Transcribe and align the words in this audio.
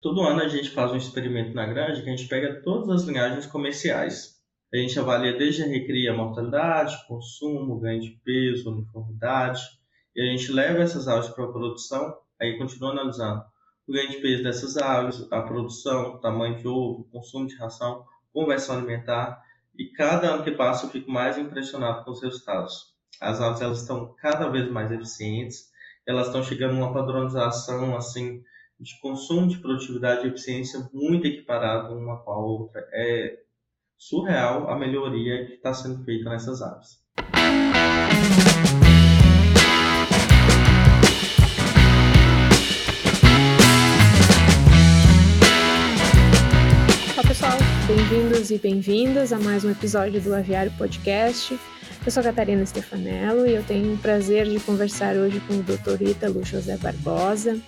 Todo 0.00 0.22
ano 0.22 0.42
a 0.42 0.48
gente 0.48 0.70
faz 0.70 0.92
um 0.92 0.96
experimento 0.96 1.52
na 1.54 1.66
granja 1.66 2.02
que 2.02 2.08
a 2.08 2.14
gente 2.16 2.28
pega 2.28 2.62
todas 2.62 2.88
as 2.88 3.02
linhagens 3.02 3.46
comerciais. 3.46 4.38
A 4.72 4.76
gente 4.76 4.96
avalia 4.96 5.36
desde 5.36 5.64
a 5.64 5.66
recria, 5.66 6.14
mortalidade, 6.14 6.96
consumo, 7.08 7.80
ganho 7.80 8.00
de 8.00 8.10
peso, 8.24 8.70
uniformidade, 8.70 9.60
e 10.14 10.22
a 10.22 10.26
gente 10.26 10.52
leva 10.52 10.82
essas 10.82 11.08
aves 11.08 11.28
para 11.30 11.46
a 11.46 11.52
produção, 11.52 12.16
aí 12.40 12.56
continua 12.56 12.92
analisando 12.92 13.42
o 13.88 13.92
ganho 13.92 14.08
de 14.08 14.18
peso 14.18 14.44
dessas 14.44 14.76
aves, 14.76 15.26
a 15.32 15.42
produção, 15.42 16.20
tamanho 16.20 16.58
de 16.58 16.68
ovo, 16.68 17.08
consumo 17.10 17.48
de 17.48 17.56
ração, 17.56 18.04
conversão 18.32 18.76
alimentar, 18.76 19.42
e 19.76 19.86
cada 19.86 20.28
ano 20.28 20.44
que 20.44 20.52
passa 20.52 20.86
eu 20.86 20.90
fico 20.90 21.10
mais 21.10 21.36
impressionado 21.36 22.04
com 22.04 22.12
os 22.12 22.22
resultados. 22.22 22.94
As 23.20 23.40
aves 23.40 23.60
elas 23.60 23.80
estão 23.80 24.14
cada 24.20 24.48
vez 24.48 24.70
mais 24.70 24.92
eficientes, 24.92 25.72
elas 26.06 26.28
estão 26.28 26.44
chegando 26.44 26.76
a 26.76 26.86
uma 26.86 26.92
padronização 26.92 27.96
assim 27.96 28.44
de 28.80 28.96
consumo 29.00 29.48
de 29.48 29.58
produtividade 29.58 30.24
e 30.24 30.30
eficiência 30.30 30.88
muito 30.92 31.26
equiparado 31.26 31.94
uma 31.94 32.18
com 32.18 32.30
a 32.30 32.38
outra. 32.38 32.80
É 32.92 33.40
surreal 33.96 34.70
a 34.70 34.78
melhoria 34.78 35.46
que 35.46 35.54
está 35.54 35.74
sendo 35.74 36.04
feita 36.04 36.30
nessas 36.30 36.62
aves. 36.62 37.02
Olá 47.14 47.26
pessoal, 47.26 47.58
bem-vindos 47.88 48.52
e 48.52 48.58
bem-vindas 48.58 49.32
a 49.32 49.40
mais 49.40 49.64
um 49.64 49.72
episódio 49.72 50.20
do 50.20 50.32
Aviário 50.32 50.72
Podcast. 50.78 51.58
Eu 52.06 52.12
sou 52.12 52.22
Catarina 52.22 52.64
Stefanello 52.64 53.44
e 53.44 53.54
eu 53.54 53.64
tenho 53.64 53.92
o 53.94 53.98
prazer 53.98 54.48
de 54.48 54.60
conversar 54.60 55.16
hoje 55.16 55.40
com 55.40 55.54
o 55.54 55.62
Dr. 55.64 56.00
Ítalo 56.00 56.44
José 56.44 56.76
Barbosa. 56.76 57.60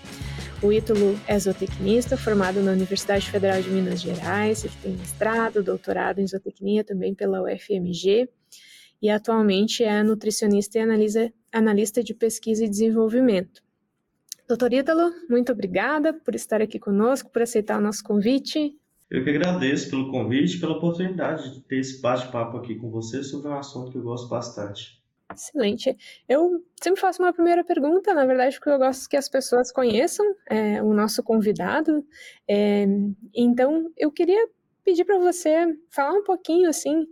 O 0.62 0.70
Ítalo 0.70 1.18
é 1.26 1.38
zootecnista, 1.38 2.18
formado 2.18 2.60
na 2.60 2.72
Universidade 2.72 3.30
Federal 3.30 3.62
de 3.62 3.70
Minas 3.70 4.02
Gerais, 4.02 4.62
ele 4.62 4.74
tem 4.82 4.92
mestrado, 4.92 5.62
doutorado 5.62 6.18
em 6.18 6.26
zootecnia 6.26 6.84
também 6.84 7.14
pela 7.14 7.42
UFMG 7.42 8.28
e 9.00 9.08
atualmente 9.08 9.82
é 9.82 10.02
nutricionista 10.02 10.78
e 10.78 10.82
analisa, 10.82 11.32
analista 11.50 12.04
de 12.04 12.12
pesquisa 12.12 12.62
e 12.62 12.68
desenvolvimento. 12.68 13.62
Doutor 14.46 14.74
Ítalo, 14.74 15.10
muito 15.30 15.50
obrigada 15.50 16.12
por 16.12 16.34
estar 16.34 16.60
aqui 16.60 16.78
conosco, 16.78 17.30
por 17.30 17.40
aceitar 17.40 17.78
o 17.78 17.82
nosso 17.82 18.04
convite. 18.04 18.76
Eu 19.10 19.24
que 19.24 19.30
agradeço 19.30 19.88
pelo 19.88 20.10
convite, 20.10 20.60
pela 20.60 20.76
oportunidade 20.76 21.54
de 21.54 21.62
ter 21.62 21.78
esse 21.78 22.02
bate-papo 22.02 22.58
aqui 22.58 22.74
com 22.74 22.90
você 22.90 23.22
sobre 23.22 23.48
um 23.48 23.54
assunto 23.54 23.90
que 23.90 23.96
eu 23.96 24.02
gosto 24.02 24.28
bastante. 24.28 24.99
Excelente. 25.32 25.96
Eu 26.28 26.64
sempre 26.82 27.00
faço 27.00 27.22
uma 27.22 27.32
primeira 27.32 27.64
pergunta, 27.64 28.12
na 28.12 28.26
verdade, 28.26 28.56
porque 28.56 28.70
eu 28.70 28.78
gosto 28.78 29.08
que 29.08 29.16
as 29.16 29.28
pessoas 29.28 29.70
conheçam 29.70 30.26
é, 30.48 30.82
o 30.82 30.92
nosso 30.92 31.22
convidado. 31.22 32.04
É, 32.48 32.84
então, 33.34 33.90
eu 33.96 34.10
queria 34.10 34.48
pedir 34.84 35.04
para 35.04 35.18
você 35.18 35.66
falar 35.90 36.14
um 36.14 36.24
pouquinho, 36.24 36.68
assim, 36.68 37.06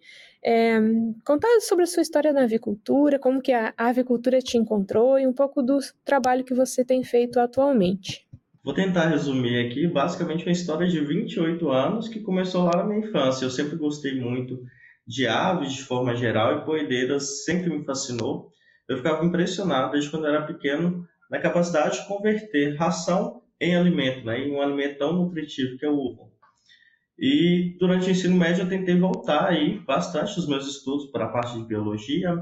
é, 0.45 0.79
contar 1.25 1.49
sobre 1.61 1.85
a 1.85 1.87
sua 1.87 2.03
história 2.03 2.33
na 2.33 2.43
avicultura, 2.43 3.19
como 3.19 3.41
que 3.41 3.53
a 3.53 3.73
avicultura 3.77 4.41
te 4.41 4.57
encontrou 4.57 5.19
e 5.19 5.27
um 5.27 5.33
pouco 5.33 5.63
do 5.63 5.79
trabalho 6.05 6.45
que 6.45 6.55
você 6.55 6.85
tem 6.85 7.05
feito 7.05 7.39
atualmente. 7.39 8.27
Vou 8.65 8.75
tentar 8.75 9.09
resumir 9.09 9.67
aqui, 9.67 9.87
basicamente, 9.87 10.45
uma 10.45 10.53
história 10.53 10.87
de 10.87 11.01
28 11.01 11.71
anos 11.71 12.09
que 12.09 12.21
começou 12.21 12.65
lá 12.65 12.73
na 12.77 12.85
minha 12.85 13.07
infância. 13.07 13.45
Eu 13.45 13.51
sempre 13.51 13.77
gostei 13.77 14.21
muito 14.21 14.63
de 15.09 15.27
aves 15.27 15.73
de 15.73 15.83
forma 15.83 16.15
geral 16.15 16.59
e 16.59 16.65
poedeiras 16.67 17.45
sempre 17.45 17.71
me 17.71 17.83
fascinou. 17.83 18.53
Eu 18.87 18.99
ficava 18.99 19.25
impressionado 19.25 19.93
desde 19.93 20.11
quando 20.11 20.27
era 20.27 20.43
pequeno 20.43 21.07
na 21.31 21.41
capacidade 21.41 21.99
de 21.99 22.07
converter 22.07 22.77
ração 22.77 23.41
em 23.59 23.75
alimento, 23.75 24.25
né, 24.27 24.39
em 24.39 24.53
um 24.53 24.61
alimento 24.61 24.99
tão 24.99 25.15
nutritivo 25.15 25.79
que 25.79 25.87
é 25.87 25.89
o 25.89 25.97
ovo. 25.97 26.31
E 27.19 27.77
durante 27.81 28.07
o 28.07 28.11
ensino 28.11 28.37
médio 28.37 28.63
eu 28.63 28.69
tentei 28.69 28.97
voltar 28.97 29.49
aí 29.49 29.81
bastante 29.81 30.39
os 30.39 30.47
meus 30.47 30.69
estudos 30.69 31.11
para 31.11 31.25
a 31.25 31.29
parte 31.29 31.59
de 31.59 31.65
biologia, 31.65 32.37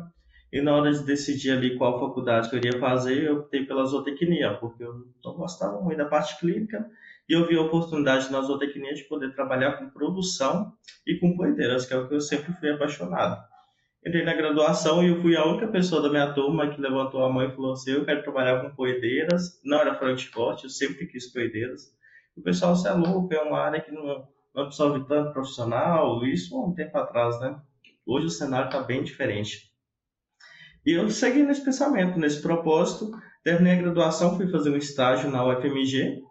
e 0.52 0.60
na 0.60 0.74
hora 0.74 0.92
de 0.92 1.04
decidir 1.04 1.52
ali 1.52 1.76
qual 1.76 1.98
faculdade 1.98 2.50
que 2.50 2.56
eu 2.56 2.58
iria 2.58 2.78
fazer, 2.78 3.24
eu 3.24 3.38
optei 3.38 3.64
pela 3.64 3.84
zootecnia, 3.84 4.54
porque 4.54 4.84
eu 4.84 5.06
não 5.24 5.34
gostava 5.34 5.80
muito 5.80 5.98
da 5.98 6.04
parte 6.04 6.38
clínica 6.38 6.84
e 7.28 7.34
eu 7.34 7.46
vi 7.46 7.56
a 7.56 7.62
oportunidade 7.62 8.30
na 8.30 8.40
zootecnia 8.40 8.94
de 8.94 9.04
poder 9.04 9.34
trabalhar 9.34 9.72
com 9.78 9.90
produção 9.90 10.72
e 11.06 11.18
com 11.18 11.36
poedeiras, 11.36 11.86
que 11.86 11.94
é 11.94 11.96
o 11.96 12.08
que 12.08 12.14
eu 12.14 12.20
sempre 12.20 12.52
fui 12.54 12.70
apaixonado. 12.70 13.42
Entrei 14.06 14.24
na 14.24 14.34
graduação 14.34 15.02
e 15.02 15.08
eu 15.08 15.20
fui 15.20 15.36
a 15.36 15.44
única 15.44 15.66
pessoa 15.66 16.00
da 16.00 16.08
minha 16.08 16.32
turma 16.32 16.70
que 16.70 16.80
levantou 16.80 17.24
a 17.24 17.32
mão 17.32 17.42
e 17.42 17.50
falou 17.50 17.72
assim: 17.72 17.90
Eu 17.90 18.04
quero 18.04 18.22
trabalhar 18.22 18.60
com 18.60 18.76
poedeiras. 18.76 19.60
Não 19.64 19.80
era 19.80 19.98
forte, 20.32 20.64
eu 20.64 20.70
sempre 20.70 21.06
quis 21.06 21.32
poedeiras. 21.32 21.92
O 22.36 22.42
pessoal, 22.42 22.76
você 22.76 22.88
é 22.88 22.92
louco, 22.92 23.34
é 23.34 23.42
uma 23.42 23.58
área 23.58 23.80
que 23.80 23.90
não, 23.90 24.28
não 24.54 24.62
absorve 24.62 25.04
tanto 25.08 25.32
profissional. 25.32 26.24
Isso 26.24 26.56
há 26.56 26.64
um 26.64 26.74
tempo 26.74 26.96
atrás, 26.96 27.40
né? 27.40 27.60
Hoje 28.06 28.26
o 28.26 28.30
cenário 28.30 28.66
está 28.66 28.80
bem 28.80 29.02
diferente. 29.02 29.72
E 30.84 30.92
eu 30.92 31.10
segui 31.10 31.42
nesse 31.42 31.64
pensamento, 31.64 32.16
nesse 32.16 32.40
propósito. 32.40 33.10
Terminei 33.42 33.72
a 33.72 33.82
graduação, 33.82 34.36
fui 34.36 34.48
fazer 34.48 34.70
um 34.70 34.76
estágio 34.76 35.28
na 35.30 35.44
UFMG, 35.44 36.22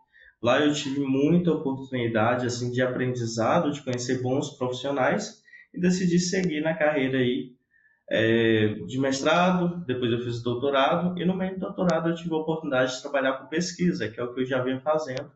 Lá 0.46 0.60
eu 0.60 0.72
tive 0.72 1.00
muita 1.00 1.52
oportunidade 1.52 2.46
assim 2.46 2.70
de 2.70 2.80
aprendizado, 2.80 3.72
de 3.72 3.82
conhecer 3.82 4.22
bons 4.22 4.52
profissionais 4.52 5.42
e 5.74 5.80
decidi 5.80 6.20
seguir 6.20 6.62
na 6.62 6.76
carreira 6.76 7.18
aí 7.18 7.56
é, 8.08 8.76
de 8.86 9.00
mestrado, 9.00 9.84
depois 9.88 10.12
eu 10.12 10.20
fiz 10.20 10.44
doutorado 10.44 11.20
e 11.20 11.26
no 11.26 11.36
meio 11.36 11.56
do 11.56 11.62
doutorado 11.62 12.10
eu 12.10 12.16
tive 12.16 12.36
a 12.36 12.38
oportunidade 12.38 12.94
de 12.94 13.02
trabalhar 13.02 13.40
com 13.40 13.48
pesquisa, 13.48 14.08
que 14.08 14.20
é 14.20 14.24
o 14.24 14.36
que 14.36 14.42
eu 14.42 14.46
já 14.46 14.62
vinha 14.62 14.80
fazendo 14.82 15.32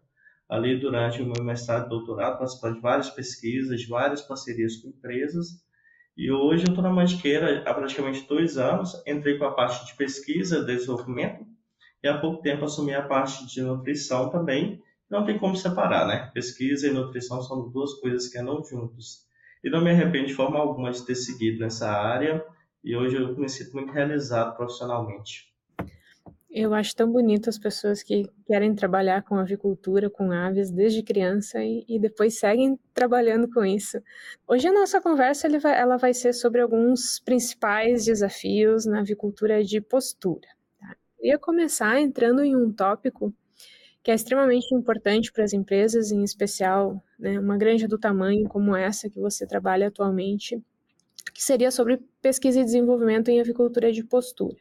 ali 0.47 0.79
durante 0.79 1.23
o 1.23 1.25
meu 1.25 1.43
mestrado 1.43 1.87
e 1.87 1.89
doutorado, 1.89 2.37
participando 2.37 2.75
de 2.75 2.81
várias 2.81 3.09
pesquisas, 3.09 3.81
de 3.81 3.87
várias 3.87 4.21
parcerias 4.21 4.75
com 4.75 4.89
empresas. 4.89 5.47
E 6.15 6.31
hoje 6.31 6.65
eu 6.67 6.69
estou 6.69 6.83
na 6.83 6.93
Mantiqueira 6.93 7.63
há 7.65 7.73
praticamente 7.73 8.27
dois 8.27 8.59
anos, 8.59 8.93
entrei 9.07 9.39
com 9.39 9.45
a 9.45 9.55
parte 9.55 9.87
de 9.87 9.95
pesquisa, 9.95 10.63
desenvolvimento, 10.63 11.47
e 12.03 12.07
há 12.07 12.15
pouco 12.19 12.43
tempo 12.43 12.63
assumi 12.63 12.93
a 12.93 13.01
parte 13.01 13.47
de 13.47 13.63
nutrição 13.63 14.29
também, 14.29 14.79
não 15.09 15.25
tem 15.25 15.39
como 15.39 15.55
separar, 15.55 16.07
né? 16.07 16.29
Pesquisa 16.33 16.87
e 16.87 16.91
nutrição 16.91 17.41
são 17.41 17.69
duas 17.69 17.93
coisas 17.95 18.27
que 18.27 18.37
andam 18.37 18.63
juntos. 18.63 19.27
E 19.63 19.69
não 19.69 19.83
me 19.83 19.89
arrependo 19.89 20.27
de 20.27 20.33
forma 20.33 20.59
alguma 20.59 20.91
de 20.91 21.05
ter 21.05 21.15
seguido 21.15 21.59
nessa 21.59 21.89
área 21.89 22.45
e 22.83 22.95
hoje 22.95 23.17
eu 23.17 23.35
me 23.37 23.49
sinto 23.49 23.73
muito 23.73 23.91
realizado 23.91 24.55
profissionalmente. 24.55 25.49
Eu 26.49 26.73
acho 26.73 26.95
tão 26.95 27.11
bonito 27.11 27.47
as 27.47 27.59
pessoas 27.59 28.01
que 28.01 28.27
querem 28.47 28.73
trabalhar 28.73 29.21
com 29.23 29.35
avicultura, 29.35 30.09
com 30.09 30.31
aves 30.31 30.71
desde 30.71 31.03
criança 31.03 31.63
e, 31.63 31.85
e 31.87 31.99
depois 31.99 32.39
seguem 32.39 32.79
trabalhando 32.91 33.47
com 33.49 33.63
isso. 33.63 34.01
Hoje 34.47 34.67
a 34.67 34.73
nossa 34.73 34.99
conversa 34.99 35.47
vai, 35.59 35.79
ela 35.79 35.97
vai 35.97 36.13
ser 36.13 36.33
sobre 36.33 36.61
alguns 36.61 37.19
principais 37.19 38.05
desafios 38.05 38.85
na 38.85 39.01
avicultura 39.01 39.63
de 39.63 39.79
postura. 39.79 40.47
Tá? 40.79 40.95
Eu 41.19 41.27
ia 41.27 41.37
começar 41.37 41.99
entrando 41.99 42.43
em 42.43 42.55
um 42.55 42.71
tópico 42.71 43.31
que 44.03 44.11
é 44.11 44.15
extremamente 44.15 44.73
importante 44.73 45.31
para 45.31 45.43
as 45.43 45.53
empresas, 45.53 46.11
em 46.11 46.23
especial 46.23 47.03
né, 47.17 47.39
uma 47.39 47.57
granja 47.57 47.87
do 47.87 47.97
tamanho 47.97 48.47
como 48.47 48.75
essa 48.75 49.09
que 49.09 49.19
você 49.19 49.45
trabalha 49.45 49.87
atualmente, 49.87 50.61
que 51.33 51.43
seria 51.43 51.71
sobre 51.71 51.99
pesquisa 52.21 52.59
e 52.59 52.63
desenvolvimento 52.63 53.29
em 53.29 53.39
avicultura 53.39 53.91
de 53.91 54.03
postura. 54.03 54.57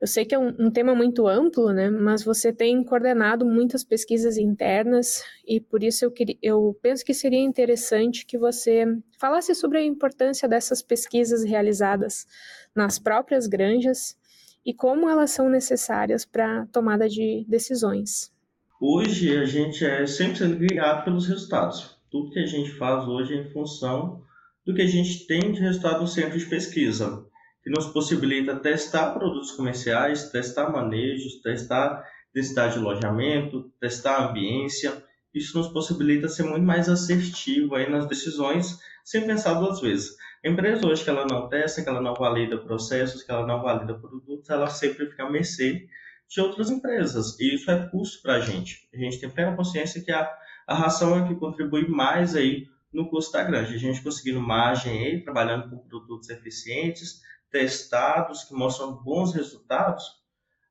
Eu 0.00 0.06
sei 0.06 0.24
que 0.24 0.34
é 0.34 0.38
um, 0.38 0.54
um, 0.58 0.70
tema 0.70 0.94
muito 0.94 1.28
amplo, 1.28 1.74
né, 1.74 1.90
mas 1.90 2.24
você 2.24 2.50
tem 2.50 2.82
coordenado 2.82 3.44
muitas 3.44 3.84
pesquisas 3.84 4.38
internas 4.38 5.22
e 5.46 5.60
por 5.60 5.82
isso 5.82 6.06
eu, 6.06 6.10
queria, 6.10 6.38
eu 6.42 6.74
penso 6.80 7.04
que 7.04 7.12
seria 7.12 7.40
interessante 7.40 8.24
que 8.24 8.38
você 8.38 8.86
falasse 9.18 9.54
sobre 9.54 9.76
a 9.78 9.82
importância 9.82 10.48
dessas 10.48 10.80
pesquisas 10.80 11.44
realizadas 11.44 12.26
nas 12.74 12.98
próprias 12.98 13.46
granjas 13.46 14.16
e 14.64 14.72
como 14.72 15.08
elas 15.08 15.32
são 15.32 15.50
necessárias 15.50 16.24
para 16.24 16.62
a 16.62 16.66
tomada 16.66 17.06
de 17.06 17.44
decisões. 17.46 18.32
Hoje 18.82 19.36
a 19.36 19.44
gente 19.44 19.84
é 19.84 20.06
sempre 20.06 20.38
sendo 20.38 20.56
guiado 20.56 21.04
pelos 21.04 21.26
resultados. 21.26 21.98
Tudo 22.10 22.30
que 22.30 22.38
a 22.38 22.46
gente 22.46 22.70
faz 22.70 23.06
hoje 23.06 23.34
é 23.34 23.42
em 23.42 23.50
função 23.50 24.22
do 24.64 24.72
que 24.72 24.80
a 24.80 24.86
gente 24.86 25.26
tem 25.26 25.52
de 25.52 25.60
resultado 25.60 26.00
no 26.00 26.08
centro 26.08 26.38
de 26.38 26.46
pesquisa, 26.46 27.22
que 27.62 27.68
nos 27.68 27.88
possibilita 27.88 28.56
testar 28.56 29.12
produtos 29.12 29.50
comerciais, 29.50 30.30
testar 30.30 30.70
manejos, 30.70 31.42
testar 31.42 32.02
densidade 32.32 32.72
de 32.72 32.78
alojamento, 32.78 33.70
testar 33.78 34.30
ambiência. 34.30 35.04
Isso 35.34 35.58
nos 35.58 35.68
possibilita 35.68 36.26
ser 36.26 36.44
muito 36.44 36.64
mais 36.64 36.88
assertivo 36.88 37.74
aí 37.74 37.90
nas 37.90 38.06
decisões, 38.06 38.78
sem 39.04 39.26
pensar 39.26 39.60
duas 39.60 39.82
vezes. 39.82 40.16
A 40.42 40.48
empresa 40.48 40.86
hoje 40.86 41.04
que 41.04 41.10
ela 41.10 41.26
não 41.30 41.50
testa, 41.50 41.82
que 41.82 41.88
ela 41.90 42.00
não 42.00 42.14
valida 42.14 42.56
processos, 42.56 43.22
que 43.22 43.30
ela 43.30 43.46
não 43.46 43.60
valida 43.60 43.92
produtos, 43.92 44.48
ela 44.48 44.68
sempre 44.68 45.04
fica 45.04 45.24
a 45.24 45.30
mercê 45.30 45.86
de 46.30 46.40
outras 46.40 46.70
empresas. 46.70 47.38
E 47.40 47.56
isso 47.56 47.70
é 47.70 47.88
custo 47.88 48.22
para 48.22 48.34
a 48.34 48.40
gente. 48.40 48.88
A 48.94 48.96
gente 48.96 49.18
tem 49.18 49.28
plena 49.28 49.56
consciência 49.56 50.02
que 50.02 50.12
a, 50.12 50.32
a 50.66 50.74
ração 50.74 51.18
é 51.18 51.26
que 51.26 51.34
contribui 51.34 51.88
mais 51.88 52.36
aí 52.36 52.68
no 52.92 53.10
custo 53.10 53.32
da 53.32 53.42
granja. 53.42 53.74
A 53.74 53.78
gente 53.78 54.00
conseguindo 54.00 54.40
margem 54.40 55.06
aí, 55.06 55.24
trabalhando 55.24 55.68
com 55.68 55.88
produtos 55.88 56.30
eficientes, 56.30 57.20
testados, 57.50 58.44
que 58.44 58.54
mostram 58.54 58.92
bons 58.92 59.34
resultados, 59.34 60.04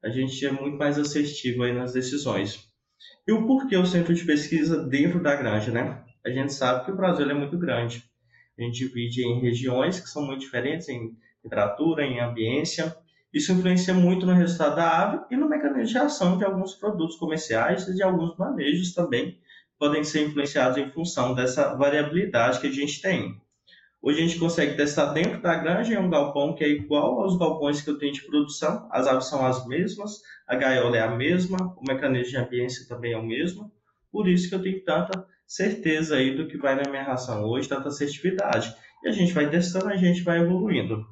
a 0.02 0.08
gente 0.08 0.46
é 0.46 0.52
muito 0.52 0.78
mais 0.78 0.98
assertivo 0.98 1.64
aí 1.64 1.74
nas 1.74 1.92
decisões. 1.92 2.70
E 3.28 3.32
o 3.34 3.46
porquê 3.46 3.76
o 3.76 3.86
centro 3.86 4.14
de 4.14 4.24
pesquisa 4.24 4.82
dentro 4.86 5.22
da 5.22 5.36
granja, 5.36 5.72
né? 5.72 6.04
A 6.26 6.30
gente 6.30 6.54
sabe 6.54 6.86
que 6.86 6.92
o 6.92 6.96
Brasil 6.96 7.30
é 7.30 7.34
muito 7.34 7.58
grande. 7.58 8.10
A 8.58 8.62
gente 8.62 8.80
divide 8.80 9.26
em 9.26 9.42
regiões 9.42 10.00
que 10.00 10.08
são 10.08 10.26
muito 10.26 10.42
diferentes 10.42 10.88
em 10.88 11.18
temperatura, 11.44 12.06
em 12.06 12.20
ambiência. 12.20 12.96
Isso 13.34 13.52
influencia 13.52 13.94
muito 13.94 14.26
no 14.26 14.34
resultado 14.34 14.76
da 14.76 15.04
ave 15.04 15.26
e 15.30 15.38
no 15.38 15.48
mecanismo 15.48 15.86
de 15.86 15.98
ação 15.98 16.38
de 16.38 16.44
alguns 16.44 16.74
produtos 16.74 17.16
comerciais 17.18 17.88
e 17.88 17.96
de 17.96 18.02
alguns 18.02 18.36
manejos 18.38 18.94
também 18.94 19.38
podem 19.78 20.04
ser 20.04 20.28
influenciados 20.28 20.78
em 20.78 20.90
função 20.92 21.34
dessa 21.34 21.76
variabilidade 21.76 22.60
que 22.60 22.68
a 22.68 22.72
gente 22.72 23.02
tem. 23.02 23.40
Hoje 24.02 24.20
a 24.20 24.26
gente 24.26 24.40
consegue 24.40 24.76
testar 24.76 25.14
dentro 25.14 25.42
da 25.42 25.56
granja 25.56 25.94
em 25.94 25.98
um 25.98 26.10
galpão 26.10 26.56
que 26.56 26.64
é 26.64 26.70
igual 26.70 27.22
aos 27.22 27.38
galpões 27.38 27.82
que 27.82 27.90
eu 27.90 27.98
tenho 27.98 28.14
de 28.14 28.26
produção. 28.26 28.88
As 28.92 29.08
aves 29.08 29.26
são 29.26 29.46
as 29.46 29.68
mesmas, 29.68 30.22
a 30.48 30.56
gaiola 30.56 30.98
é 30.98 31.02
a 31.02 31.16
mesma, 31.16 31.58
o 31.78 31.84
mecanismo 31.88 32.32
de 32.32 32.38
ambiência 32.38 32.88
também 32.88 33.14
é 33.14 33.18
o 33.18 33.26
mesmo. 33.26 33.72
Por 34.12 34.28
isso 34.28 34.50
que 34.50 34.56
eu 34.56 34.62
tenho 34.62 34.84
tanta 34.84 35.26
certeza 35.46 36.16
aí 36.16 36.36
do 36.36 36.48
que 36.48 36.58
vai 36.58 36.76
na 36.76 36.90
minha 36.90 37.04
ração 37.04 37.44
hoje, 37.44 37.68
tanta 37.68 37.90
assertividade. 37.90 38.74
E 39.04 39.10
a 39.10 39.12
gente 39.12 39.34
vai 39.34 39.50
testando, 39.50 39.90
a 39.90 39.98
gente 39.98 40.24
vai 40.24 40.40
evoluindo. 40.40 41.06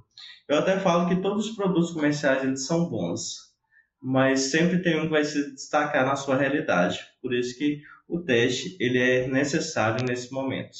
Eu 0.48 0.58
até 0.58 0.80
falo 0.80 1.10
que 1.10 1.22
todos 1.22 1.50
os 1.50 1.56
produtos 1.56 1.92
comerciais 1.92 2.44
eles 2.44 2.66
são 2.66 2.90
bons, 2.90 3.54
mas 4.02 4.52
sempre 4.52 4.82
tem 4.82 5.00
um 5.00 5.04
que 5.04 5.10
vai 5.10 5.26
se 5.26 5.52
destacar 5.54 6.06
na 6.06 6.16
sua 6.16 6.38
realidade. 6.38 7.00
Por 7.22 7.34
isso 7.34 7.58
que 7.58 7.82
o 8.08 8.20
teste 8.20 8.78
ele 8.80 9.00
é 9.00 9.28
necessário 9.28 10.06
nesse 10.06 10.32
momento. 10.32 10.78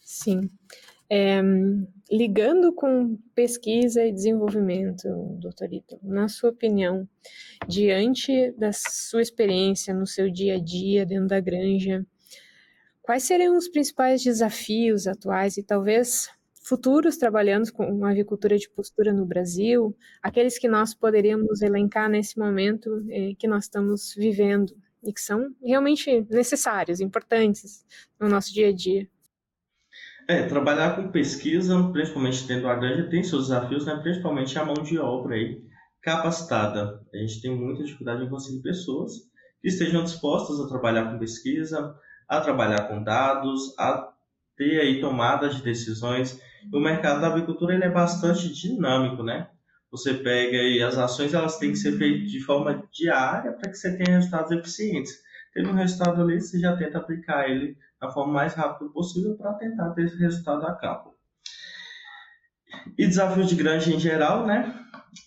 Sim. 0.00 0.50
É, 1.08 1.40
ligando 2.10 2.72
com 2.72 3.16
pesquisa 3.34 4.04
e 4.04 4.12
desenvolvimento, 4.12 5.08
doutor 5.38 5.72
Ito, 5.72 5.98
na 6.02 6.28
sua 6.28 6.50
opinião, 6.50 7.08
diante 7.66 8.52
da 8.52 8.72
sua 8.72 9.22
experiência 9.22 9.94
no 9.94 10.06
seu 10.06 10.30
dia 10.30 10.56
a 10.56 10.60
dia 10.60 11.06
dentro 11.06 11.28
da 11.28 11.40
granja, 11.40 12.04
quais 13.02 13.22
seriam 13.22 13.56
os 13.56 13.68
principais 13.68 14.22
desafios 14.22 15.06
atuais 15.06 15.56
e 15.56 15.62
talvez 15.62 16.28
futuros 16.66 17.16
trabalhando 17.16 17.72
com 17.72 17.86
uma 17.86 18.10
avicultura 18.10 18.58
de 18.58 18.68
postura 18.68 19.12
no 19.12 19.24
Brasil, 19.24 19.96
aqueles 20.20 20.58
que 20.58 20.66
nós 20.66 20.92
poderíamos 20.92 21.62
elencar 21.62 22.10
nesse 22.10 22.36
momento 22.36 23.06
eh, 23.08 23.34
que 23.38 23.46
nós 23.46 23.64
estamos 23.64 24.12
vivendo 24.16 24.74
e 25.04 25.12
que 25.12 25.20
são 25.20 25.54
realmente 25.62 26.26
necessários, 26.28 27.00
importantes 27.00 27.86
no 28.18 28.28
nosso 28.28 28.52
dia 28.52 28.68
a 28.70 28.72
dia? 28.72 29.08
É, 30.28 30.48
trabalhar 30.48 30.96
com 30.96 31.12
pesquisa, 31.12 31.88
principalmente 31.92 32.44
dentro 32.48 32.64
da 32.64 32.74
granja, 32.74 33.08
tem 33.08 33.22
seus 33.22 33.44
desafios, 33.44 33.86
né? 33.86 33.94
principalmente 34.02 34.58
a 34.58 34.64
mão 34.64 34.74
de 34.82 34.98
obra 34.98 35.36
aí, 35.36 35.62
capacitada. 36.02 37.00
A 37.14 37.16
gente 37.18 37.40
tem 37.40 37.56
muita 37.56 37.84
dificuldade 37.84 38.24
em 38.24 38.28
conseguir 38.28 38.60
pessoas 38.60 39.12
que 39.62 39.68
estejam 39.68 40.02
dispostas 40.02 40.58
a 40.58 40.66
trabalhar 40.66 41.12
com 41.12 41.18
pesquisa, 41.20 41.94
a 42.28 42.40
trabalhar 42.40 42.88
com 42.88 43.04
dados, 43.04 43.72
a 43.78 44.12
ter 44.56 44.80
aí 44.80 45.00
tomadas 45.00 45.54
de 45.54 45.62
decisões. 45.62 46.40
O 46.72 46.80
mercado 46.80 47.20
da 47.20 47.28
agricultura 47.28 47.74
ele 47.74 47.84
é 47.84 47.90
bastante 47.90 48.52
dinâmico, 48.52 49.22
né? 49.22 49.48
Você 49.90 50.14
pega 50.14 50.58
aí 50.58 50.82
as 50.82 50.98
ações, 50.98 51.32
elas 51.32 51.58
têm 51.58 51.70
que 51.70 51.78
ser 51.78 51.92
feitas 51.96 52.30
de 52.30 52.40
forma 52.40 52.82
diária 52.92 53.52
para 53.52 53.70
que 53.70 53.76
você 53.76 53.96
tenha 53.96 54.16
resultados 54.16 54.50
eficientes. 54.50 55.12
Tendo 55.54 55.70
um 55.70 55.74
resultado 55.74 56.20
ali, 56.20 56.40
você 56.40 56.58
já 56.58 56.76
tenta 56.76 56.98
aplicar 56.98 57.48
ele 57.48 57.76
da 58.00 58.10
forma 58.10 58.32
mais 58.32 58.54
rápida 58.54 58.90
possível 58.90 59.36
para 59.36 59.54
tentar 59.54 59.90
ter 59.90 60.04
esse 60.04 60.18
resultado 60.18 60.66
a 60.66 60.74
cabo. 60.74 61.14
E 62.98 63.06
desafios 63.06 63.48
de 63.48 63.54
grande 63.54 63.94
em 63.94 63.98
geral, 63.98 64.46
né? 64.46 64.74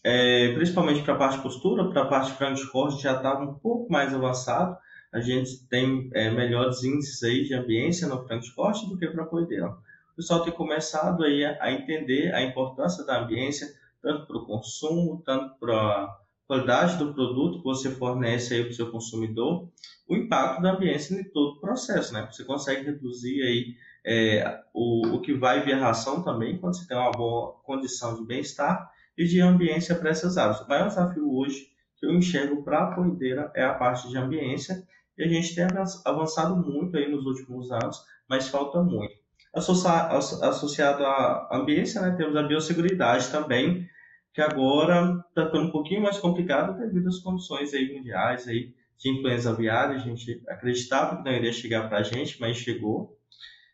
É, 0.03 0.53
principalmente 0.53 1.01
para 1.01 1.15
a 1.15 1.17
parte 1.17 1.41
postura, 1.41 1.89
para 1.89 2.03
a 2.03 2.07
parte 2.07 2.31
frango 2.33 2.55
de 2.55 2.69
corte 2.69 3.01
já 3.01 3.15
estava 3.15 3.43
um 3.43 3.55
pouco 3.55 3.91
mais 3.91 4.13
avançado. 4.13 4.77
A 5.11 5.19
gente 5.19 5.67
tem 5.67 6.09
é, 6.13 6.29
melhores 6.29 6.83
índices 6.83 7.23
aí 7.23 7.43
de 7.43 7.55
ambiência 7.55 8.07
no 8.07 8.23
frango 8.27 8.43
de 8.43 8.53
corte 8.53 8.87
do 8.87 8.97
que 8.97 9.07
para 9.07 9.23
a 9.23 9.27
poedeira. 9.27 9.75
Pessoal 10.19 10.43
tem 10.43 10.51
começado 10.51 11.23
aí 11.23 11.45
a, 11.45 11.57
a 11.61 11.71
entender 11.71 12.35
a 12.35 12.43
importância 12.43 13.05
da 13.05 13.21
ambiência, 13.21 13.73
tanto 14.01 14.27
para 14.27 14.35
o 14.35 14.45
consumo, 14.45 15.23
tanto 15.25 15.57
para 15.57 15.73
a 15.73 16.19
qualidade 16.45 16.97
do 16.97 17.13
produto 17.13 17.59
que 17.59 17.63
você 17.63 17.89
fornece 17.89 18.53
aí 18.53 18.63
para 18.63 18.71
o 18.71 18.73
seu 18.73 18.91
consumidor, 18.91 19.69
o 20.09 20.17
impacto 20.17 20.61
da 20.61 20.73
ambiência 20.73 21.15
em 21.15 21.23
todo 21.23 21.53
o 21.53 21.61
processo, 21.61 22.13
né? 22.13 22.27
Você 22.29 22.43
consegue 22.43 22.87
reduzir 22.87 23.41
aí 23.41 23.75
é, 24.05 24.59
o, 24.73 25.07
o 25.07 25.21
que 25.21 25.33
vai 25.33 25.63
via 25.63 25.77
ração 25.77 26.21
também, 26.21 26.57
quando 26.57 26.75
você 26.75 26.85
tem 26.85 26.97
uma 26.97 27.11
boa 27.11 27.53
condição 27.63 28.19
de 28.19 28.25
bem-estar 28.25 28.91
e 29.17 29.23
de 29.23 29.39
ambiência 29.39 29.95
para 29.95 30.09
essas 30.09 30.37
aves. 30.37 30.59
O 30.59 30.67
maior 30.67 30.89
desafio 30.89 31.33
hoje 31.33 31.69
que 31.95 32.05
eu 32.05 32.11
enxergo 32.11 32.61
para 32.61 32.83
a 32.83 32.91
poideira 32.93 33.53
é 33.55 33.63
a 33.63 33.73
parte 33.73 34.09
de 34.09 34.17
ambiência 34.17 34.85
e 35.17 35.23
a 35.23 35.29
gente 35.29 35.55
tem 35.55 35.65
avançado 36.03 36.57
muito 36.57 36.97
aí 36.97 37.09
nos 37.09 37.25
últimos 37.25 37.71
anos, 37.71 38.03
mas 38.27 38.49
falta 38.49 38.83
muito. 38.83 39.18
Associado 39.53 41.05
à 41.05 41.49
ambiência, 41.51 42.01
né, 42.01 42.15
temos 42.15 42.35
a 42.35 42.43
biosseguridade 42.43 43.29
também, 43.29 43.87
que 44.33 44.41
agora 44.41 45.23
está 45.29 45.45
ficando 45.45 45.67
um 45.67 45.71
pouquinho 45.71 46.03
mais 46.03 46.19
complicado 46.19 46.77
devido 46.77 47.07
às 47.07 47.19
condições 47.19 47.73
aí 47.73 47.93
mundiais 47.93 48.47
aí 48.47 48.73
de 48.97 49.09
influenza 49.09 49.49
aviária. 49.49 49.95
A 49.95 49.99
gente 49.99 50.41
acreditava 50.47 51.17
que 51.17 51.23
não 51.23 51.35
iria 51.35 51.51
chegar 51.51 51.89
para 51.89 51.99
a 51.99 52.03
gente, 52.03 52.39
mas 52.39 52.57
chegou. 52.57 53.17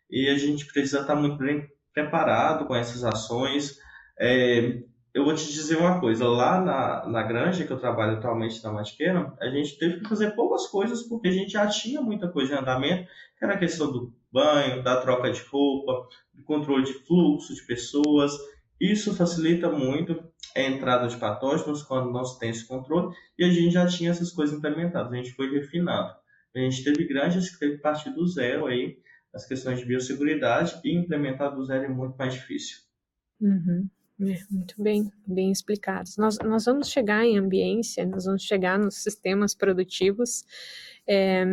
E 0.10 0.30
a 0.30 0.38
gente 0.38 0.66
precisa 0.66 1.02
estar 1.02 1.16
tá 1.16 1.20
muito 1.20 1.38
bem 1.38 1.68
preparado 1.94 2.66
com 2.66 2.76
essas 2.76 3.04
ações. 3.04 3.78
É, 4.18 4.80
eu 5.16 5.24
vou 5.24 5.34
te 5.34 5.46
dizer 5.46 5.78
uma 5.78 5.98
coisa, 6.02 6.28
lá 6.28 6.60
na, 6.60 7.08
na 7.08 7.24
granja 7.24 7.66
que 7.66 7.72
eu 7.72 7.80
trabalho 7.80 8.18
atualmente 8.18 8.62
na 8.62 8.74
Matiqueira, 8.74 9.34
a 9.40 9.48
gente 9.48 9.78
teve 9.80 10.02
que 10.02 10.10
fazer 10.10 10.32
poucas 10.32 10.68
coisas 10.68 11.04
porque 11.04 11.30
a 11.30 11.32
gente 11.32 11.54
já 11.54 11.66
tinha 11.68 12.02
muita 12.02 12.28
coisa 12.28 12.54
em 12.54 12.58
andamento, 12.58 13.10
que 13.40 13.46
era 13.46 13.54
a 13.54 13.58
questão 13.58 13.90
do 13.90 14.14
banho, 14.30 14.84
da 14.84 15.00
troca 15.00 15.32
de 15.32 15.42
roupa, 15.44 16.10
do 16.34 16.44
controle 16.44 16.84
de 16.84 16.94
fluxo 17.06 17.56
de 17.56 17.66
pessoas. 17.66 18.34
Isso 18.78 19.16
facilita 19.16 19.70
muito 19.70 20.22
a 20.54 20.62
entrada 20.62 21.08
de 21.08 21.16
patógenos 21.16 21.82
quando 21.82 22.12
não 22.12 22.26
se 22.26 22.38
tem 22.38 22.50
esse 22.50 22.68
controle 22.68 23.16
e 23.40 23.46
a 23.46 23.50
gente 23.50 23.72
já 23.72 23.88
tinha 23.88 24.12
essas 24.12 24.34
coisas 24.34 24.58
implementadas, 24.58 25.14
a 25.14 25.16
gente 25.16 25.32
foi 25.32 25.50
refinando. 25.50 26.14
A 26.54 26.60
gente 26.60 26.84
teve 26.84 27.08
granjas 27.08 27.50
que 27.50 27.58
teve 27.58 27.78
que 27.78 27.82
partir 27.82 28.10
do 28.10 28.28
zero 28.28 28.66
aí, 28.66 28.98
as 29.34 29.48
questões 29.48 29.80
de 29.80 29.86
biosseguridade 29.86 30.78
e 30.84 30.94
implementar 30.94 31.56
do 31.56 31.64
zero 31.64 31.86
é 31.86 31.90
muito 31.90 32.18
mais 32.18 32.34
difícil. 32.34 32.80
Uhum. 33.40 33.90
É, 34.22 34.38
muito 34.50 34.82
bem, 34.82 35.12
bem 35.28 35.52
explicados. 35.52 36.16
Nós, 36.18 36.38
nós 36.40 36.66
vamos 36.66 36.90
chegar 36.90 37.26
em 37.26 37.38
ambiência, 37.38 38.06
nós 38.06 38.26
vamos 38.26 38.44
chegar 38.44 38.80
nos 38.80 39.04
sistemas 39.04 39.54
produtivos. 39.54 40.44
É, 41.08 41.44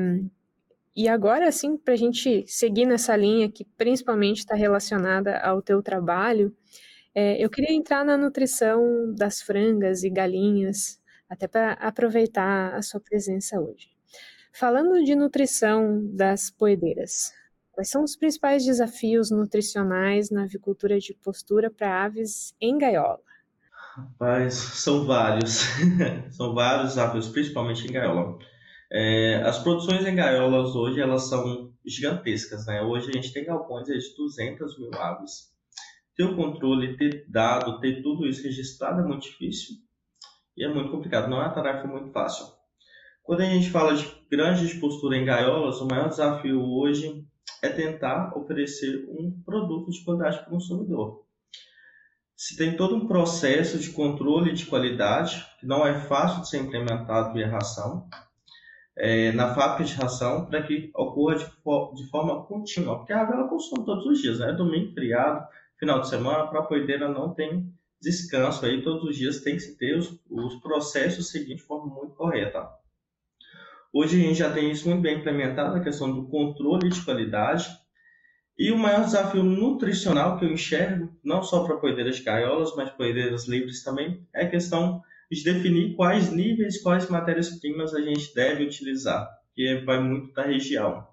e 0.95 1.09
agora, 1.09 1.49
assim, 1.49 1.77
para 1.77 1.95
a 1.95 1.97
gente 1.97 2.45
seguir 2.47 2.87
nessa 2.87 3.17
linha 3.17 3.51
que 3.51 3.65
principalmente 3.77 4.39
está 4.39 4.55
relacionada 4.55 5.39
ao 5.39 5.63
teu 5.63 5.83
trabalho, 5.83 6.55
é, 7.15 7.43
eu 7.43 7.51
queria 7.51 7.75
entrar 7.75 8.05
na 8.05 8.17
nutrição 8.17 9.13
das 9.15 9.43
frangas 9.43 10.05
e 10.05 10.11
galinhas, 10.11 11.01
até 11.29 11.49
para 11.49 11.73
aproveitar 11.75 12.75
a 12.75 12.83
sua 12.83 13.01
presença 13.01 13.59
hoje. 13.61 13.91
Falando 14.53 15.03
de 15.03 15.15
nutrição 15.17 16.01
das 16.15 16.51
poedeiras, 16.51 17.33
Quais 17.73 17.89
são 17.89 18.05
os 18.05 18.15
principais 18.15 18.65
desafios 18.67 19.31
nutricionais 19.31 20.31
na 20.31 20.43
avicultura 20.45 20.99
de 20.99 21.15
postura 21.15 21.71
para 21.71 22.05
aves 22.05 22.55
em 22.61 22.77
gaiola? 22.77 23.19
Rapaz, 23.97 24.55
são 24.55 25.07
vários. 25.07 25.65
são 26.31 26.55
vários 26.55 26.91
desafios, 26.91 27.29
principalmente 27.29 27.87
em 27.87 27.93
gaiola. 27.93 28.39
É, 28.93 29.43
as 29.43 29.59
produções 29.59 30.05
em 30.05 30.15
gaiolas 30.15 30.75
hoje 30.75 31.01
elas 31.01 31.31
são 31.31 31.73
gigantescas, 31.85 32.67
né? 32.67 32.83
Hoje 32.83 33.09
a 33.09 33.13
gente 33.13 33.33
tem 33.33 33.47
galpões 33.47 33.87
de 33.87 33.95
200 34.17 34.79
mil 34.79 34.95
aves. 34.95 35.51
Ter 36.15 36.25
o 36.25 36.37
controle, 36.37 36.99
ter 36.99 37.25
dado, 37.31 37.81
ter 37.81 38.03
tudo 38.03 38.27
isso 38.27 38.43
registrado 38.43 39.01
é 39.01 39.05
muito 39.05 39.23
difícil 39.23 39.77
e 40.55 40.63
é 40.63 40.69
muito 40.69 40.91
complicado. 40.91 41.31
Não 41.31 41.39
é 41.39 41.47
uma 41.47 41.55
tarefa 41.55 41.87
muito 41.87 42.13
fácil. 42.13 42.45
Quando 43.23 43.41
a 43.41 43.47
gente 43.47 43.71
fala 43.71 43.95
de 43.95 44.07
grandes 44.31 44.69
de 44.69 44.79
postura 44.79 45.17
em 45.17 45.25
gaiolas, 45.25 45.81
o 45.81 45.87
maior 45.87 46.11
desafio 46.11 46.61
hoje 46.61 47.25
é 47.63 47.69
tentar 47.69 48.37
oferecer 48.37 49.07
um 49.09 49.41
produto 49.45 49.91
de 49.91 50.05
qualidade 50.05 50.39
para 50.39 50.49
o 50.49 50.51
consumidor. 50.51 51.25
Se 52.37 52.57
tem 52.57 52.77
todo 52.77 52.97
um 52.97 53.07
processo 53.07 53.79
de 53.79 53.91
controle 53.91 54.53
de 54.53 54.67
qualidade, 54.67 55.47
que 55.61 55.67
não 55.67 55.87
é 55.87 56.01
fácil 56.01 56.43
de 56.43 56.49
ser 56.49 56.59
implementado 56.59 57.33
via 57.33 57.49
ração, 57.49 58.09
é, 58.97 59.31
na 59.33 59.55
fábrica 59.55 59.85
de 59.85 59.95
ração, 59.95 60.47
para 60.47 60.63
que 60.63 60.91
ocorra 60.95 61.37
de, 61.37 61.45
de, 61.45 62.11
forma 62.11 62.45
contínua, 62.45 62.99
porque 62.99 63.13
a 63.13 63.23
ave 63.23 63.49
consome 63.49 63.87
todos 63.87 64.05
os 64.07 64.21
dias, 64.21 64.41
né? 64.41 64.53
domingo, 64.53 64.93
feriado, 64.93 65.47
final 65.79 66.01
de 66.01 66.09
semana, 66.09 66.49
para 66.49 66.61
a 66.61 66.67
poedeira 66.67 67.09
não 67.09 67.33
tem 67.33 67.73
descanso, 68.01 68.67
aí 68.67 68.83
todos 68.83 69.05
os 69.05 69.17
dias 69.17 69.41
tem 69.41 69.57
que 69.57 69.67
ter 69.77 69.97
os, 69.97 70.21
os 70.29 70.57
processos 70.57 71.31
seguintes 71.31 71.63
de 71.63 71.69
forma 71.69 71.95
muito 71.95 72.15
correta. 72.17 72.69
Hoje 73.95 74.19
a 74.19 74.25
gente 74.27 74.39
já 74.39 74.51
tem 74.51 74.71
isso 74.71 74.89
muito 74.89 75.03
bem 75.03 75.19
implementado, 75.19 75.77
a 75.77 75.85
questão 75.85 76.11
do 76.11 76.27
controle 76.27 76.89
de 76.89 77.05
qualidade. 77.05 77.69
E 78.59 78.73
o 78.73 78.79
maior 78.79 79.05
desafio 79.05 79.43
nutricional 79.43 80.39
que 80.39 80.47
eu 80.47 80.51
enxergo, 80.51 81.15
não 81.23 81.43
só 81.43 81.65
para 81.65 81.77
poedeiras 81.77 82.17
de 82.17 82.23
gaiolas, 82.23 82.75
mas 82.75 82.91
poedeiras 82.91 83.47
livres 83.47 83.83
também, 83.83 84.27
é 84.35 84.45
a 84.45 84.51
questão 84.51 85.03
de 85.31 85.45
definir 85.45 85.95
quais 85.95 86.33
níveis, 86.33 86.81
quais 86.81 87.09
matérias-primas 87.09 87.95
a 87.95 88.01
gente 88.01 88.35
deve 88.35 88.65
utilizar. 88.65 89.29
porque 89.49 89.83
vai 89.85 90.01
muito 90.01 90.33
da 90.33 90.43
região. 90.43 91.07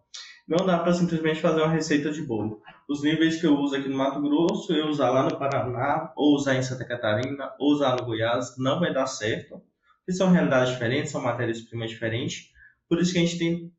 Não 0.47 0.65
dá 0.65 0.79
para 0.79 0.93
simplesmente 0.93 1.41
fazer 1.41 1.61
uma 1.61 1.71
receita 1.71 2.11
de 2.11 2.21
bolo. 2.21 2.61
Os 2.89 3.03
níveis 3.03 3.39
que 3.39 3.45
eu 3.45 3.57
uso 3.57 3.75
aqui 3.75 3.89
no 3.89 3.97
Mato 3.97 4.21
Grosso, 4.21 4.73
eu 4.73 4.87
usar 4.87 5.09
lá 5.09 5.23
no 5.23 5.37
Paraná, 5.37 6.13
ou 6.15 6.33
usar 6.35 6.55
em 6.55 6.63
Santa 6.63 6.85
Catarina, 6.85 7.51
ou 7.59 7.73
usar 7.73 7.97
no 7.97 8.05
Goiás, 8.05 8.55
não 8.57 8.79
vai 8.79 8.93
dar 8.93 9.05
certo. 9.05 9.61
Porque 9.99 10.13
são 10.13 10.31
realidades 10.31 10.71
diferentes, 10.71 11.11
são 11.11 11.21
matérias-primas 11.21 11.89
diferentes. 11.89 12.51
Por 12.89 12.99
isso 12.99 13.13
que 13.13 13.19
a 13.19 13.21
gente 13.21 13.37
tem, 13.37 13.71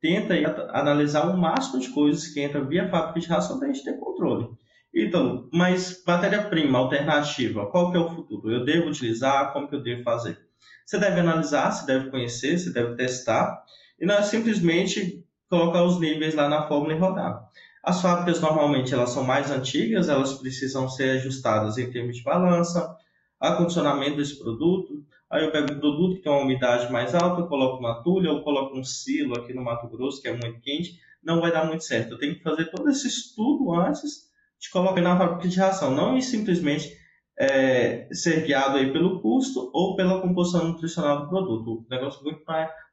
tenta 0.00 0.34
analisar 0.72 1.28
o 1.28 1.36
máximo 1.36 1.80
de 1.80 1.88
coisas 1.90 2.28
que 2.28 2.42
entram 2.42 2.66
via 2.66 2.88
fábrica 2.88 3.20
de 3.20 3.26
ração 3.26 3.58
para 3.58 3.68
a 3.68 3.72
gente 3.72 3.84
ter 3.84 3.98
controle. 3.98 4.48
Então, 4.94 5.48
mas 5.52 6.02
matéria-prima 6.06 6.78
alternativa, 6.78 7.66
qual 7.66 7.90
que 7.90 7.96
é 7.96 8.00
o 8.00 8.14
futuro? 8.14 8.50
Eu 8.50 8.64
devo 8.64 8.88
utilizar? 8.88 9.52
Como 9.52 9.68
que 9.68 9.74
eu 9.74 9.82
devo 9.82 10.02
fazer? 10.02 10.38
Você 10.84 10.98
deve 10.98 11.20
analisar, 11.20 11.70
você 11.70 11.86
deve 11.86 12.10
conhecer, 12.10 12.58
você 12.58 12.70
deve 12.70 12.94
testar, 12.96 13.62
e 13.98 14.06
não 14.06 14.14
é 14.16 14.22
simplesmente 14.22 15.24
colocar 15.48 15.82
os 15.82 15.98
níveis 15.98 16.34
lá 16.34 16.48
na 16.48 16.66
fórmula 16.68 16.94
e 16.94 16.98
rodar. 16.98 17.48
As 17.82 18.00
fábricas 18.00 18.40
normalmente 18.40 18.94
elas 18.94 19.10
são 19.10 19.24
mais 19.24 19.50
antigas, 19.50 20.08
elas 20.08 20.34
precisam 20.34 20.88
ser 20.88 21.18
ajustadas 21.18 21.78
em 21.78 21.90
termos 21.90 22.16
de 22.16 22.22
balança, 22.22 22.96
acondicionamento 23.40 24.18
desse 24.18 24.38
produto. 24.38 25.04
Aí 25.32 25.44
eu 25.44 25.50
pego 25.50 25.72
um 25.72 25.80
produto 25.80 26.16
que 26.16 26.22
tem 26.22 26.30
uma 26.30 26.42
umidade 26.42 26.92
mais 26.92 27.14
alta, 27.14 27.40
eu 27.40 27.46
coloco 27.46 27.78
uma 27.78 28.02
tulha 28.02 28.30
ou 28.30 28.44
coloco 28.44 28.78
um 28.78 28.84
silo 28.84 29.38
aqui 29.38 29.54
no 29.54 29.64
Mato 29.64 29.88
Grosso, 29.88 30.20
que 30.20 30.28
é 30.28 30.32
muito 30.32 30.60
quente, 30.60 30.98
não 31.24 31.40
vai 31.40 31.50
dar 31.50 31.64
muito 31.64 31.84
certo. 31.84 32.12
Eu 32.12 32.18
tenho 32.18 32.34
que 32.34 32.42
fazer 32.42 32.66
todo 32.66 32.90
esse 32.90 33.08
estudo 33.08 33.74
antes 33.74 34.30
de 34.60 34.68
colocar 34.70 35.00
na 35.00 35.16
fábrica 35.16 35.48
de 35.48 35.58
ração, 35.58 35.94
não 35.94 36.20
simplesmente 36.20 36.92
é, 37.38 38.08
ser 38.12 38.44
guiado 38.44 38.76
aí 38.76 38.92
pelo 38.92 39.22
custo 39.22 39.70
ou 39.72 39.96
pela 39.96 40.20
composição 40.20 40.68
nutricional 40.68 41.22
do 41.22 41.28
produto. 41.28 41.86
Um 41.86 41.90
negócio 41.90 42.22
muito 42.22 42.42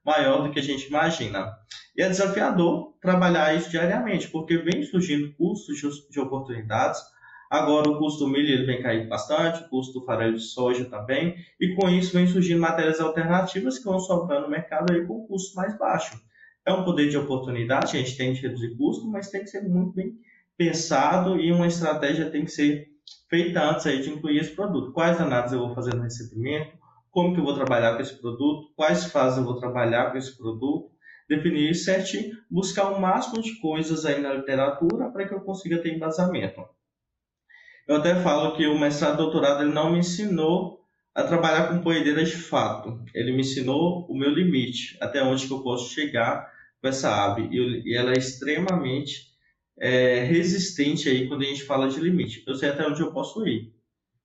maior 0.06 0.42
do 0.42 0.52
que 0.52 0.60
a 0.60 0.64
gente 0.64 0.88
imagina. 0.88 1.52
E 1.96 2.02
é 2.02 2.08
desafiador 2.08 2.94
trabalhar 3.02 3.54
isso 3.54 3.70
diariamente, 3.70 4.30
porque 4.30 4.58
vem 4.58 4.82
surgindo 4.84 5.36
custos 5.36 5.78
de 6.10 6.20
oportunidades. 6.22 7.02
Agora 7.50 7.90
o 7.90 7.98
custo 7.98 8.26
do 8.26 8.30
milho 8.30 8.66
vem 8.66 8.82
caindo 8.82 9.10
bastante, 9.10 9.64
o 9.64 9.70
custo 9.70 10.00
do 10.00 10.06
farelo 10.06 10.36
de 10.36 10.44
soja 10.44 10.86
também, 10.86 11.36
e 11.60 11.74
com 11.76 11.90
isso 11.90 12.14
vem 12.14 12.28
surgindo 12.28 12.62
matérias 12.62 13.00
alternativas 13.00 13.80
que 13.80 13.86
vão 13.86 14.00
sobrando 14.00 14.44
no 14.44 14.50
mercado 14.50 14.94
aí 14.94 15.04
com 15.06 15.26
custo 15.26 15.56
mais 15.56 15.76
baixo. 15.76 16.16
É 16.64 16.72
um 16.72 16.86
poder 16.86 17.10
de 17.10 17.18
oportunidade, 17.18 17.98
a 17.98 18.00
gente 18.00 18.16
tem 18.16 18.34
que 18.34 18.42
reduzir 18.42 18.78
custo, 18.78 19.10
mas 19.10 19.32
tem 19.32 19.42
que 19.42 19.50
ser 19.50 19.62
muito 19.68 19.96
bem 19.96 20.14
pensado 20.56 21.40
e 21.40 21.52
uma 21.52 21.66
estratégia 21.66 22.30
tem 22.30 22.46
que 22.46 22.52
ser 22.52 22.88
feita 23.28 23.64
antes 23.64 23.88
aí 23.88 24.00
de 24.00 24.12
incluir 24.12 24.38
esse 24.38 24.56
produto. 24.56 24.92
Quais 24.92 25.20
análises 25.20 25.54
eu 25.54 25.66
vou 25.66 25.74
fazer 25.74 25.96
no 25.96 26.04
recebimento? 26.04 26.78
Como 27.10 27.34
que 27.34 27.40
eu 27.40 27.46
vou 27.46 27.56
trabalhar 27.56 27.96
com 27.96 28.02
esse 28.04 28.20
produto? 28.22 28.72
Quais 28.76 29.06
fases 29.06 29.40
eu 29.40 29.44
vou 29.44 29.58
trabalhar 29.60 30.12
com 30.12 30.18
esse 30.20 30.38
produto? 30.38 30.92
Definir 31.28 31.74
certinho, 31.74 32.36
buscar 32.50 32.92
o 32.92 33.02
máximo 33.02 33.42
de 33.42 33.60
coisas 33.60 34.06
aí 34.06 34.22
na 34.22 34.34
literatura 34.34 35.10
para 35.10 35.28
que 35.28 35.34
eu 35.34 35.42
consiga 35.42 35.80
ter 35.80 35.96
embasamento. 35.96 36.62
Eu 37.90 37.96
até 37.96 38.14
falo 38.22 38.56
que 38.56 38.68
o 38.68 38.78
mestrado 38.78 39.16
e 39.16 39.18
doutorado 39.18 39.64
ele 39.64 39.74
não 39.74 39.92
me 39.92 39.98
ensinou 39.98 40.86
a 41.16 41.24
trabalhar 41.24 41.70
com 41.70 41.82
poedeiras 41.82 42.30
de 42.30 42.38
fato. 42.38 43.04
Ele 43.16 43.32
me 43.32 43.42
ensinou 43.42 44.06
o 44.08 44.16
meu 44.16 44.30
limite, 44.30 44.96
até 45.02 45.24
onde 45.24 45.48
que 45.48 45.52
eu 45.52 45.64
posso 45.64 45.92
chegar 45.92 46.54
com 46.80 46.88
essa 46.88 47.10
ave. 47.10 47.50
E 47.52 47.98
ela 47.98 48.12
é 48.12 48.18
extremamente 48.20 49.30
é, 49.76 50.20
resistente 50.20 51.10
aí 51.10 51.28
quando 51.28 51.42
a 51.42 51.46
gente 51.46 51.64
fala 51.64 51.90
de 51.90 52.00
limite. 52.00 52.44
Eu 52.46 52.54
sei 52.54 52.70
até 52.70 52.88
onde 52.88 53.02
eu 53.02 53.12
posso 53.12 53.44
ir, 53.48 53.74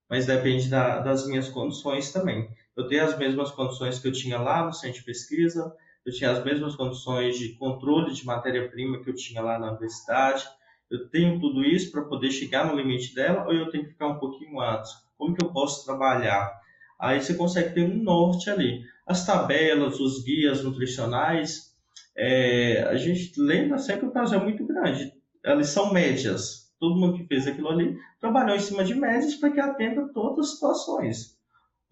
mas 0.07 0.27
depende 0.27 0.69
da, 0.69 0.99
das 0.99 1.25
minhas 1.25 1.49
condições 1.49 2.11
também. 2.11 2.47
Eu 2.77 2.87
tenho 2.87 3.03
as 3.03 3.17
mesmas 3.17 3.49
condições 3.49 3.97
que 3.97 4.07
eu 4.07 4.11
tinha 4.11 4.37
lá 4.37 4.63
no 4.63 4.73
centro 4.73 4.99
de 4.99 5.05
pesquisa, 5.05 5.73
eu 6.05 6.13
tinha 6.13 6.29
as 6.29 6.45
mesmas 6.45 6.75
condições 6.75 7.35
de 7.39 7.55
controle 7.55 8.13
de 8.13 8.27
matéria-prima 8.27 9.01
que 9.01 9.09
eu 9.09 9.15
tinha 9.15 9.41
lá 9.41 9.57
na 9.57 9.71
universidade. 9.71 10.45
Eu 10.89 11.09
tenho 11.09 11.39
tudo 11.39 11.63
isso 11.63 11.91
para 11.91 12.03
poder 12.03 12.31
chegar 12.31 12.67
no 12.67 12.75
limite 12.75 13.13
dela 13.13 13.45
ou 13.45 13.53
eu 13.53 13.69
tenho 13.69 13.85
que 13.85 13.91
ficar 13.91 14.07
um 14.07 14.19
pouquinho 14.19 14.59
antes? 14.59 14.91
Como 15.17 15.33
que 15.33 15.43
eu 15.43 15.51
posso 15.51 15.85
trabalhar? 15.85 16.51
Aí 16.99 17.21
você 17.21 17.33
consegue 17.33 17.73
ter 17.73 17.83
um 17.83 18.03
norte 18.03 18.49
ali. 18.49 18.83
As 19.05 19.25
tabelas, 19.25 19.99
os 19.99 20.23
guias 20.23 20.63
nutricionais, 20.63 21.75
é, 22.15 22.83
a 22.83 22.95
gente 22.95 23.39
lembra 23.39 23.77
sempre 23.77 24.01
que 24.01 24.07
o 24.07 24.11
prazo 24.11 24.35
é 24.35 24.39
muito 24.39 24.65
grande 24.65 25.13
elas 25.45 25.69
são 25.69 25.93
médias. 25.93 26.65
Todo 26.79 26.99
mundo 26.99 27.17
que 27.17 27.27
fez 27.27 27.47
aquilo 27.47 27.69
ali 27.69 27.97
trabalhou 28.19 28.55
em 28.55 28.59
cima 28.59 28.83
de 28.83 28.95
médias 28.95 29.35
para 29.35 29.51
que 29.51 29.59
atenda 29.59 30.09
todas 30.13 30.47
as 30.47 30.53
situações. 30.53 31.34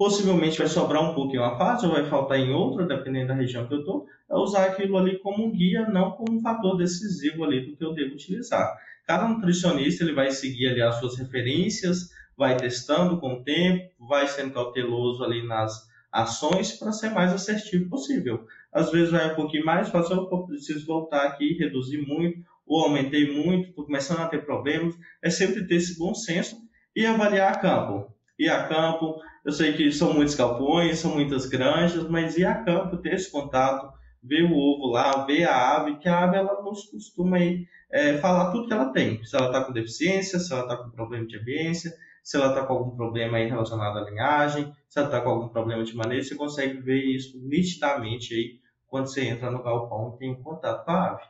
Possivelmente 0.04 0.58
vai 0.58 0.68
sobrar 0.68 1.02
um 1.02 1.32
em 1.32 1.38
uma 1.38 1.58
fase 1.58 1.86
ou 1.86 1.94
vai 1.94 2.04
faltar 2.04 2.38
em 2.38 2.52
outra, 2.52 2.86
dependendo 2.86 3.30
da 3.30 3.34
região 3.34 3.66
que 3.66 3.74
eu 3.74 3.80
estou. 3.80 4.06
É 4.30 4.36
usar 4.36 4.66
aquilo 4.66 4.98
ali 4.98 5.18
como 5.20 5.46
um 5.46 5.50
guia, 5.50 5.88
não 5.88 6.12
como 6.12 6.38
um 6.38 6.42
fator 6.42 6.76
decisivo 6.76 7.46
ali 7.46 7.66
do 7.66 7.78
que 7.78 7.86
eu 7.86 7.94
devo 7.94 8.12
utilizar. 8.12 8.76
Cada 9.08 9.30
nutricionista 9.30 10.04
ele 10.04 10.12
vai 10.12 10.30
seguir 10.32 10.68
ali 10.68 10.82
as 10.82 10.96
suas 10.96 11.18
referências, 11.18 12.10
vai 12.38 12.58
testando 12.58 13.18
com 13.18 13.36
o 13.36 13.44
tempo, 13.46 13.94
vai 13.98 14.28
sendo 14.28 14.52
cauteloso 14.52 15.24
ali 15.24 15.48
nas 15.48 15.88
ações 16.12 16.74
para 16.74 16.92
ser 16.92 17.12
mais 17.12 17.32
assertivo 17.32 17.90
possível. 17.90 18.46
Às 18.74 18.92
vezes 18.92 19.10
vai 19.10 19.32
um 19.32 19.36
pouquinho 19.36 19.66
mais, 19.66 19.88
faz 19.88 20.10
eu 20.10 20.28
preciso 20.46 20.86
voltar 20.86 21.24
aqui, 21.24 21.54
reduzir 21.54 22.06
muito, 22.06 22.44
ou 22.68 22.84
aumentei 22.84 23.32
muito, 23.32 23.70
estou 23.70 23.86
começando 23.86 24.20
a 24.20 24.28
ter 24.28 24.46
problemas, 24.46 24.96
é 25.22 25.30
sempre 25.30 25.66
ter 25.66 25.76
esse 25.76 25.98
bom 25.98 26.14
senso 26.14 26.58
e 26.94 27.06
avaliar 27.06 27.54
a 27.54 27.58
campo. 27.58 28.12
Ir 28.38 28.50
a 28.50 28.68
campo, 28.68 29.22
eu 29.46 29.52
sei 29.52 29.74
que 29.74 29.92
são 29.92 30.14
muitos 30.14 30.36
galpões, 30.36 31.00
são 31.00 31.14
muitas 31.14 31.46
granjas, 31.46 32.08
mas 32.08 32.38
ir 32.38 32.46
a 32.46 32.64
campo, 32.64 32.98
ter 32.98 33.16
esse 33.16 33.32
contato, 33.32 33.92
ver 34.22 34.44
o 34.44 34.56
ovo 34.56 34.88
lá, 34.88 35.26
ver 35.26 35.44
a 35.44 35.76
ave, 35.76 35.98
que 35.98 36.08
a 36.08 36.24
ave 36.24 36.38
ela 36.38 36.62
nos 36.62 36.86
costuma 36.86 37.38
aí, 37.38 37.68
é, 37.92 38.18
falar 38.18 38.52
tudo 38.52 38.68
que 38.68 38.74
ela 38.74 38.92
tem. 38.92 39.24
Se 39.26 39.36
ela 39.36 39.48
está 39.48 39.64
com 39.64 39.74
deficiência, 39.74 40.40
se 40.40 40.52
ela 40.54 40.64
está 40.64 40.78
com 40.78 40.90
problema 40.92 41.28
de 41.28 41.38
ambiência, 41.38 41.94
se 42.24 42.38
ela 42.38 42.50
está 42.50 42.66
com 42.66 42.74
algum 42.74 42.96
problema 42.96 43.38
aí 43.38 43.50
relacionado 43.50 43.98
à 43.98 44.10
linhagem, 44.10 44.74
se 44.88 44.98
ela 44.98 45.10
está 45.10 45.20
com 45.20 45.30
algum 45.30 45.50
problema 45.50 45.84
de 45.84 45.94
manejo, 45.94 46.30
você 46.30 46.36
consegue 46.36 46.80
ver 46.80 47.04
isso 47.04 47.38
nitidamente 47.44 48.34
aí 48.34 48.62
quando 48.88 49.08
você 49.08 49.26
entra 49.26 49.52
no 49.52 49.62
galpão 49.62 50.14
e 50.16 50.20
tem 50.20 50.32
um 50.32 50.42
contato 50.42 50.86
com 50.86 50.92
a 50.92 51.12
ave. 51.12 51.24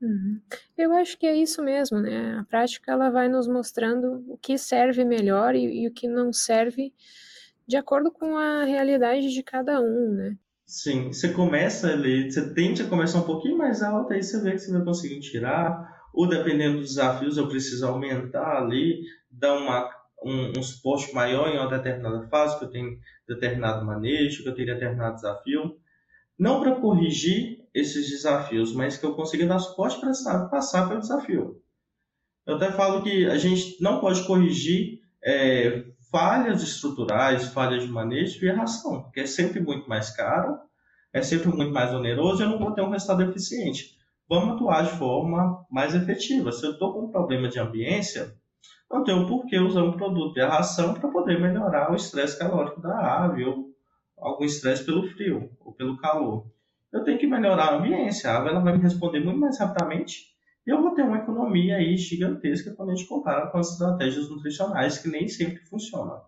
Uhum. 0.00 0.40
Eu 0.76 0.92
acho 0.92 1.18
que 1.18 1.26
é 1.26 1.36
isso 1.36 1.62
mesmo, 1.62 2.00
né? 2.00 2.38
A 2.40 2.44
prática 2.44 2.92
ela 2.92 3.10
vai 3.10 3.28
nos 3.28 3.48
mostrando 3.48 4.24
o 4.28 4.38
que 4.38 4.56
serve 4.56 5.04
melhor 5.04 5.54
e, 5.54 5.82
e 5.82 5.88
o 5.88 5.92
que 5.92 6.06
não 6.06 6.32
serve 6.32 6.94
de 7.68 7.76
acordo 7.76 8.10
com 8.10 8.36
a 8.36 8.64
realidade 8.64 9.30
de 9.30 9.42
cada 9.42 9.78
um, 9.78 10.10
né? 10.10 10.36
Sim, 10.64 11.12
você 11.12 11.32
começa 11.32 11.92
ali, 11.92 12.30
você 12.30 12.54
tende 12.54 12.82
a 12.82 12.88
começar 12.88 13.18
um 13.18 13.26
pouquinho 13.26 13.58
mais 13.58 13.82
alto, 13.82 14.12
aí 14.12 14.22
você 14.22 14.42
vê 14.42 14.52
que 14.52 14.58
você 14.58 14.72
vai 14.72 14.84
conseguir 14.84 15.20
tirar, 15.20 15.86
ou 16.14 16.26
dependendo 16.26 16.78
dos 16.78 16.88
desafios, 16.88 17.36
eu 17.36 17.46
preciso 17.46 17.86
aumentar 17.86 18.56
ali, 18.56 19.02
dar 19.30 19.54
uma, 19.54 19.90
um, 20.24 20.58
um 20.58 20.62
suporte 20.62 21.14
maior 21.14 21.48
em 21.48 21.58
uma 21.58 21.68
determinada 21.68 22.26
fase, 22.28 22.58
que 22.58 22.64
eu 22.64 22.70
tenho 22.70 22.98
determinado 23.28 23.84
manejo, 23.84 24.42
que 24.42 24.48
eu 24.48 24.54
tenho 24.54 24.72
determinado 24.72 25.16
desafio. 25.16 25.76
Não 26.38 26.60
para 26.60 26.76
corrigir 26.76 27.66
esses 27.74 28.08
desafios, 28.08 28.72
mas 28.72 28.96
que 28.96 29.04
eu 29.04 29.14
consiga 29.14 29.46
dar 29.46 29.58
suporte 29.58 30.00
para 30.00 30.48
passar 30.48 30.88
pelo 30.88 31.00
desafio. 31.00 31.60
Eu 32.46 32.56
até 32.56 32.72
falo 32.72 33.02
que 33.02 33.26
a 33.26 33.36
gente 33.36 33.76
não 33.82 34.00
pode 34.00 34.26
corrigir 34.26 35.00
é, 35.22 35.84
falhas 36.10 36.62
estruturais, 36.62 37.48
falhas 37.48 37.84
de 37.84 37.90
manejo 37.90 38.44
e 38.44 38.48
erração, 38.48 39.02
porque 39.02 39.20
é 39.20 39.26
sempre 39.26 39.60
muito 39.60 39.88
mais 39.88 40.10
caro, 40.10 40.58
é 41.12 41.22
sempre 41.22 41.48
muito 41.48 41.72
mais 41.72 41.92
oneroso 41.92 42.42
e 42.42 42.44
eu 42.44 42.50
não 42.50 42.58
vou 42.58 42.72
ter 42.72 42.82
um 42.82 42.90
resultado 42.90 43.22
eficiente. 43.22 43.96
Vamos 44.28 44.54
atuar 44.54 44.84
de 44.84 44.98
forma 44.98 45.64
mais 45.70 45.94
efetiva. 45.94 46.52
Se 46.52 46.66
eu 46.66 46.72
estou 46.72 46.92
com 46.92 47.06
um 47.06 47.10
problema 47.10 47.48
de 47.48 47.58
ambiência, 47.58 48.34
não 48.90 49.04
tenho 49.04 49.26
por 49.26 49.46
que 49.46 49.58
usar 49.58 49.82
um 49.82 49.96
produto 49.96 50.34
de 50.34 50.42
ração 50.42 50.94
para 50.94 51.08
poder 51.08 51.40
melhorar 51.40 51.90
o 51.90 51.96
estresse 51.96 52.38
calórico 52.38 52.80
da 52.80 53.24
ave 53.24 53.44
ou 53.44 53.68
algum 54.18 54.44
estresse 54.44 54.84
pelo 54.84 55.08
frio 55.08 55.50
ou 55.60 55.72
pelo 55.72 55.96
calor 55.96 56.46
eu 56.92 57.04
tenho 57.04 57.18
que 57.18 57.26
melhorar 57.26 57.66
a 57.66 57.76
ambiência. 57.76 58.30
A 58.30 58.38
água 58.38 58.50
ela 58.50 58.60
vai 58.60 58.76
me 58.76 58.82
responder 58.82 59.20
muito 59.20 59.38
mais 59.38 59.58
rapidamente 59.58 60.34
e 60.68 60.70
eu 60.70 60.82
vou 60.82 60.90
ter 60.94 61.00
uma 61.00 61.16
economia 61.16 61.76
aí 61.76 61.96
gigantesca 61.96 62.74
quando 62.74 62.90
a 62.90 62.94
gente 62.94 63.08
compara 63.08 63.46
com 63.46 63.56
as 63.56 63.72
estratégias 63.72 64.28
nutricionais 64.28 64.98
que 64.98 65.08
nem 65.08 65.26
sempre 65.26 65.64
funcionam. 65.64 66.20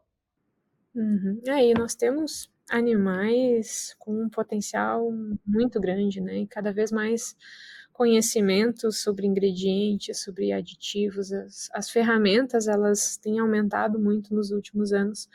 Uhum. 0.94 1.42
Aí 1.46 1.74
nós 1.74 1.94
temos 1.94 2.50
animais 2.70 3.94
com 3.98 4.24
um 4.24 4.30
potencial 4.30 5.12
muito 5.46 5.78
grande, 5.78 6.22
né? 6.22 6.38
E 6.38 6.46
cada 6.46 6.72
vez 6.72 6.90
mais 6.90 7.36
conhecimentos 7.92 9.02
sobre 9.02 9.26
ingredientes, 9.26 10.22
sobre 10.22 10.52
aditivos, 10.52 11.30
as, 11.34 11.68
as 11.74 11.90
ferramentas 11.90 12.66
elas 12.66 13.18
têm 13.18 13.40
aumentado 13.40 13.98
muito 13.98 14.34
nos 14.34 14.52
últimos 14.52 14.90
anos. 14.90 15.28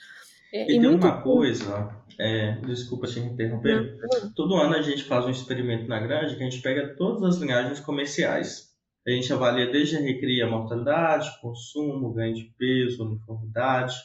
É, 0.52 0.62
e, 0.62 0.64
e 0.64 0.80
tem 0.80 0.90
muito... 0.90 1.06
uma 1.06 1.22
coisa, 1.22 1.96
é, 2.20 2.60
desculpa 2.62 3.06
te 3.06 3.20
interromper, 3.20 4.00
não. 4.02 4.34
todo 4.34 4.56
ano 4.56 4.76
a 4.76 4.82
gente 4.82 5.04
faz 5.04 5.26
um 5.26 5.30
experimento 5.30 5.88
na 5.88 6.00
grande 6.00 6.36
que 6.36 6.42
a 6.42 6.50
gente 6.50 6.64
pega 6.64 6.96
todas 6.96 7.22
as 7.22 7.40
linhagens 7.40 7.80
comerciais. 7.80 8.74
A 9.08 9.12
gente 9.12 9.32
avalia 9.32 9.72
desde 9.72 9.98
a 9.98 10.00
recria 10.00 10.48
mortalidade, 10.48 11.40
consumo, 11.40 12.12
ganho 12.12 12.34
de 12.34 12.46
peso, 12.58 13.06
uniformidade, 13.06 13.96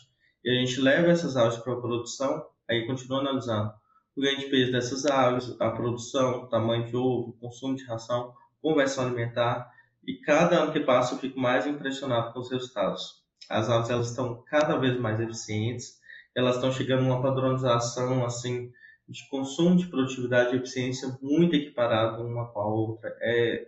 e 0.44 0.50
a 0.50 0.54
gente 0.60 0.78
leva 0.78 1.10
essas 1.10 1.38
aves 1.38 1.56
para 1.56 1.72
a 1.72 1.80
produção, 1.80 2.44
aí 2.68 2.86
continua 2.86 3.20
analisando 3.20 3.72
o 4.14 4.20
ganho 4.20 4.38
de 4.38 4.46
peso 4.46 4.72
dessas 4.72 5.06
aves, 5.06 5.56
a 5.58 5.70
produção, 5.70 6.46
tamanho 6.48 6.84
de 6.84 6.94
ovo, 6.94 7.32
consumo 7.40 7.76
de 7.76 7.84
ração, 7.84 8.34
conversão 8.60 9.06
alimentar, 9.06 9.70
e 10.06 10.14
cada 10.18 10.62
ano 10.62 10.72
que 10.72 10.80
passa 10.80 11.14
eu 11.14 11.18
fico 11.18 11.40
mais 11.40 11.66
impressionado 11.66 12.34
com 12.34 12.40
os 12.40 12.50
resultados. 12.50 13.24
As 13.48 13.70
aves 13.70 13.88
elas 13.88 14.10
estão 14.10 14.42
cada 14.50 14.76
vez 14.76 15.00
mais 15.00 15.18
eficientes, 15.18 15.98
elas 16.34 16.56
estão 16.56 16.70
chegando 16.70 17.04
a 17.04 17.14
uma 17.14 17.22
padronização 17.22 18.22
assim 18.24 18.70
de 19.08 19.26
consumo 19.28 19.76
de 19.76 19.86
produtividade 19.86 20.54
e 20.54 20.58
eficiência 20.58 21.18
muito 21.22 21.56
equiparado 21.56 22.22
uma 22.22 22.46
com 22.52 22.60
a 22.60 22.66
outra. 22.66 23.16
É 23.20 23.66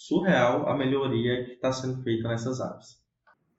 surreal 0.00 0.66
a 0.66 0.74
melhoria 0.74 1.44
que 1.44 1.52
está 1.52 1.70
sendo 1.70 2.02
feita 2.02 2.26
nessas 2.26 2.58
aves. 2.58 2.98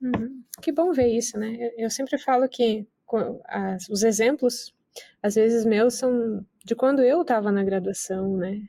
Uhum. 0.02 0.42
Que 0.60 0.72
bom 0.72 0.92
ver 0.92 1.08
isso, 1.08 1.38
né? 1.38 1.56
Eu, 1.78 1.90
sempre 1.92 2.18
falo 2.18 2.50
que 2.50 2.88
as, 3.46 3.88
os 3.88 4.02
exemplos, 4.02 4.74
às 5.22 5.36
vezes 5.36 5.64
meus, 5.64 5.94
são 5.94 6.44
de 6.66 6.76
quando 6.76 7.04
eu 7.04 7.22
estava 7.22 7.52
na 7.52 7.64
graduação, 7.64 8.38
né? 8.38 8.60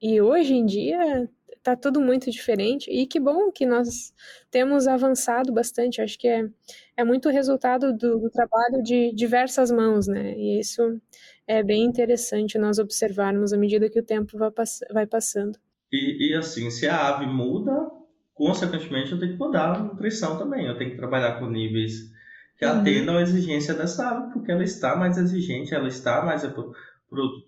E 0.00 0.20
hoje 0.20 0.54
em 0.54 0.64
dia 0.64 1.28
está 1.56 1.74
tudo 1.74 2.00
muito 2.00 2.30
diferente. 2.30 2.88
E 2.92 3.08
que 3.08 3.18
bom 3.18 3.50
que 3.50 3.66
nós 3.66 4.14
temos 4.48 4.86
avançado 4.86 5.52
bastante. 5.52 6.00
Acho 6.00 6.16
que 6.16 6.28
é, 6.28 6.48
é 6.96 7.02
muito 7.02 7.28
resultado 7.28 7.92
do, 7.92 8.20
do 8.20 8.30
trabalho 8.30 8.84
de 8.84 9.12
diversas 9.12 9.72
mãos, 9.72 10.06
né? 10.06 10.32
E 10.36 10.60
isso 10.60 11.00
é 11.44 11.60
bem 11.60 11.82
interessante 11.82 12.56
nós 12.56 12.78
observarmos 12.78 13.52
à 13.52 13.58
medida 13.58 13.90
que 13.90 13.98
o 13.98 14.04
tempo 14.04 14.38
vai, 14.38 14.52
pass 14.52 14.78
vai 14.92 15.08
passando. 15.08 15.58
E, 15.92 16.30
e, 16.30 16.34
assim, 16.34 16.70
se 16.70 16.88
a 16.88 17.08
ave 17.08 17.26
muda, 17.26 17.90
consequentemente 18.34 19.12
eu 19.12 19.18
tenho 19.18 19.32
que 19.32 19.38
mudar 19.38 19.76
a 19.76 19.78
nutrição 19.78 20.38
também. 20.38 20.66
Eu 20.66 20.76
tenho 20.76 20.90
que 20.90 20.96
trabalhar 20.96 21.38
com 21.38 21.48
níveis 21.48 22.14
que 22.58 22.64
uhum. 22.64 22.80
atendam 22.80 23.18
a 23.18 23.22
exigência 23.22 23.74
dessa 23.74 24.08
ave, 24.08 24.32
porque 24.32 24.50
ela 24.50 24.64
está 24.64 24.96
mais 24.96 25.18
exigente, 25.18 25.74
ela 25.74 25.88
está 25.88 26.24
mais 26.24 26.42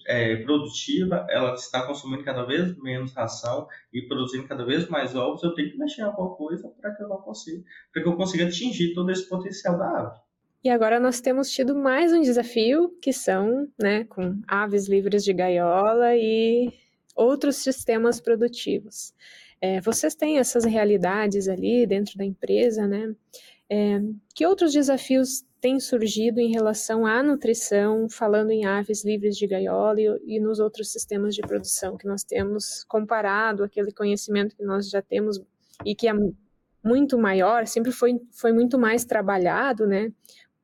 é, 0.06 0.36
produtiva, 0.36 1.26
ela 1.30 1.54
está 1.54 1.86
consumindo 1.86 2.24
cada 2.24 2.44
vez 2.44 2.76
menos 2.78 3.14
ração 3.14 3.66
e 3.92 4.02
produzindo 4.02 4.46
cada 4.46 4.64
vez 4.64 4.88
mais 4.88 5.14
ovos, 5.16 5.42
eu 5.42 5.54
tenho 5.54 5.70
que 5.70 5.78
mexer 5.78 6.02
em 6.02 6.04
alguma 6.04 6.34
coisa 6.36 6.68
para 6.80 6.94
que 6.94 7.02
eu 7.02 7.08
não 7.08 7.18
consiga, 7.18 7.62
para 7.92 8.02
que 8.02 8.08
eu 8.08 8.16
consiga 8.16 8.46
atingir 8.46 8.94
todo 8.94 9.10
esse 9.10 9.28
potencial 9.28 9.78
da 9.78 9.98
ave. 9.98 10.20
E 10.62 10.68
agora 10.68 11.00
nós 11.00 11.20
temos 11.20 11.50
tido 11.50 11.74
mais 11.74 12.12
um 12.12 12.20
desafio, 12.20 12.90
que 13.00 13.12
são, 13.12 13.68
né, 13.80 14.04
com 14.04 14.40
aves 14.46 14.88
livres 14.88 15.24
de 15.24 15.32
gaiola 15.32 16.16
e 16.16 16.72
outros 17.18 17.56
sistemas 17.56 18.20
produtivos. 18.20 19.12
É, 19.60 19.80
vocês 19.80 20.14
têm 20.14 20.38
essas 20.38 20.64
realidades 20.64 21.48
ali 21.48 21.84
dentro 21.86 22.16
da 22.16 22.24
empresa, 22.24 22.86
né? 22.86 23.14
É, 23.68 24.00
que 24.34 24.46
outros 24.46 24.72
desafios 24.72 25.44
têm 25.60 25.80
surgido 25.80 26.40
em 26.40 26.50
relação 26.50 27.04
à 27.04 27.22
nutrição, 27.22 28.08
falando 28.08 28.50
em 28.50 28.64
aves 28.64 29.04
livres 29.04 29.36
de 29.36 29.46
gaiola 29.46 30.00
e, 30.00 30.36
e 30.36 30.40
nos 30.40 30.60
outros 30.60 30.90
sistemas 30.92 31.34
de 31.34 31.42
produção 31.42 31.96
que 31.96 32.06
nós 32.06 32.22
temos, 32.22 32.84
comparado 32.84 33.64
aquele 33.64 33.92
conhecimento 33.92 34.56
que 34.56 34.64
nós 34.64 34.88
já 34.88 35.02
temos 35.02 35.40
e 35.84 35.94
que 35.94 36.08
é 36.08 36.12
muito 36.82 37.18
maior, 37.18 37.66
sempre 37.66 37.90
foi, 37.90 38.20
foi 38.30 38.52
muito 38.52 38.78
mais 38.78 39.04
trabalhado, 39.04 39.86
né? 39.86 40.12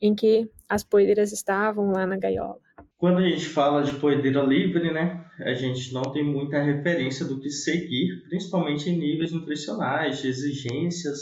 Em 0.00 0.14
que 0.14 0.48
as 0.68 0.84
poeiras 0.84 1.32
estavam 1.32 1.90
lá 1.90 2.06
na 2.06 2.16
gaiola. 2.16 2.63
Quando 3.04 3.18
a 3.18 3.28
gente 3.28 3.44
fala 3.44 3.82
de 3.82 3.92
poedeira 3.96 4.40
livre, 4.40 4.90
né, 4.90 5.26
a 5.40 5.52
gente 5.52 5.92
não 5.92 6.04
tem 6.04 6.24
muita 6.24 6.62
referência 6.62 7.26
do 7.26 7.38
que 7.38 7.50
seguir, 7.50 8.22
principalmente 8.30 8.88
em 8.88 8.96
níveis 8.96 9.30
nutricionais, 9.30 10.22
de 10.22 10.28
exigências. 10.28 11.18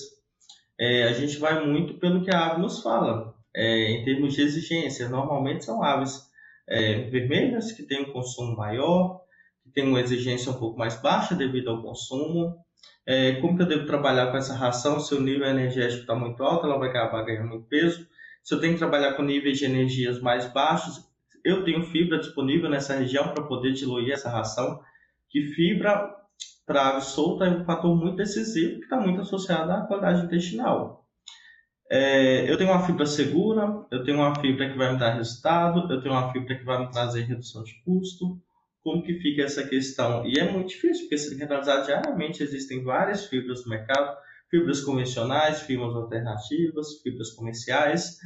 É, 0.79 1.03
a 1.09 1.13
gente 1.13 1.39
vai 1.39 1.67
muito 1.67 1.95
pelo 1.95 2.23
que 2.23 2.33
a 2.33 2.53
ave 2.53 2.63
nos 2.63 2.81
fala, 2.85 3.35
é, 3.53 3.91
em 3.91 4.05
termos 4.05 4.33
de 4.33 4.43
exigência. 4.43 5.09
Normalmente 5.09 5.65
são 5.65 5.83
aves 5.83 6.21
é, 6.69 7.01
vermelhas, 7.11 7.73
que 7.73 7.83
têm 7.83 8.03
um 8.03 8.13
consumo 8.13 8.57
maior, 8.57 9.21
que 9.65 9.73
têm 9.73 9.89
uma 9.89 10.01
exigência 10.01 10.53
um 10.53 10.61
pouco 10.61 10.79
mais 10.79 11.03
baixa 11.03 11.35
devido 11.35 11.69
ao 11.69 11.83
consumo. 11.83 12.59
É, 13.05 13.33
como 13.41 13.57
que 13.57 13.65
eu 13.65 13.69
devo 13.69 13.87
trabalhar 13.87 14.31
com 14.31 14.37
essa 14.37 14.55
ração? 14.55 15.01
Se 15.01 15.17
o 15.17 15.21
nível 15.21 15.49
energético 15.49 16.03
está 16.03 16.15
muito 16.15 16.45
alto, 16.45 16.65
ela 16.65 16.79
vai 16.79 16.91
acabar 16.91 17.25
ganhando 17.25 17.49
muito 17.49 17.67
peso. 17.67 18.07
Se 18.41 18.55
eu 18.55 18.61
tenho 18.61 18.75
que 18.75 18.79
trabalhar 18.79 19.15
com 19.15 19.25
níveis 19.25 19.59
de 19.59 19.65
energias 19.65 20.21
mais 20.21 20.47
baixos, 20.53 21.11
eu 21.45 21.65
tenho 21.65 21.85
fibra 21.85 22.19
disponível 22.19 22.71
nessa 22.71 22.95
região 22.95 23.29
para 23.29 23.45
poder 23.45 23.73
diluir 23.73 24.13
essa 24.13 24.31
ração, 24.31 24.81
que 25.29 25.43
fibra 25.55 26.15
para 26.67 26.91
ave 26.91 27.01
solta 27.03 27.45
é 27.45 27.51
um 27.51 27.65
fator 27.65 27.95
muito 27.97 28.17
decisivo 28.17 28.79
que 28.79 28.85
está 28.85 29.01
muito 29.01 29.21
associado 29.21 29.71
à 29.73 29.83
qualidade 29.83 30.25
intestinal. 30.25 31.07
É, 31.91 32.51
eu 32.51 32.57
tenho 32.57 32.71
uma 32.71 32.87
fibra 32.87 33.05
segura, 33.05 33.85
eu 33.91 34.03
tenho 34.05 34.19
uma 34.19 34.35
fibra 34.41 34.71
que 34.71 34.79
vai 34.79 34.93
me 34.93 34.99
dar 34.99 35.15
resultado, 35.15 35.93
eu 35.93 36.01
tenho 36.01 36.15
uma 36.15 36.33
fibra 36.33 36.57
que 36.57 36.65
vai 36.65 36.79
me 36.81 36.91
trazer 36.91 37.23
redução 37.23 37.63
de 37.63 37.75
custo. 37.85 38.41
Como 38.83 39.03
que 39.03 39.15
fica 39.21 39.43
essa 39.43 39.63
questão? 39.67 40.25
E 40.27 40.39
é 40.39 40.51
muito 40.51 40.69
difícil, 40.69 41.03
porque 41.05 41.19
se 41.19 41.29
tem 41.29 41.39
que 41.39 41.45
analisar 41.45 41.83
diariamente, 41.83 42.43
existem 42.43 42.83
várias 42.83 43.27
fibras 43.27 43.65
no 43.65 43.71
mercado, 43.71 44.17
fibras 44.51 44.81
convencionais, 44.81 45.63
fibras 45.63 45.95
alternativas, 45.95 47.01
fibras 47.03 47.31
comerciais, 47.33 48.19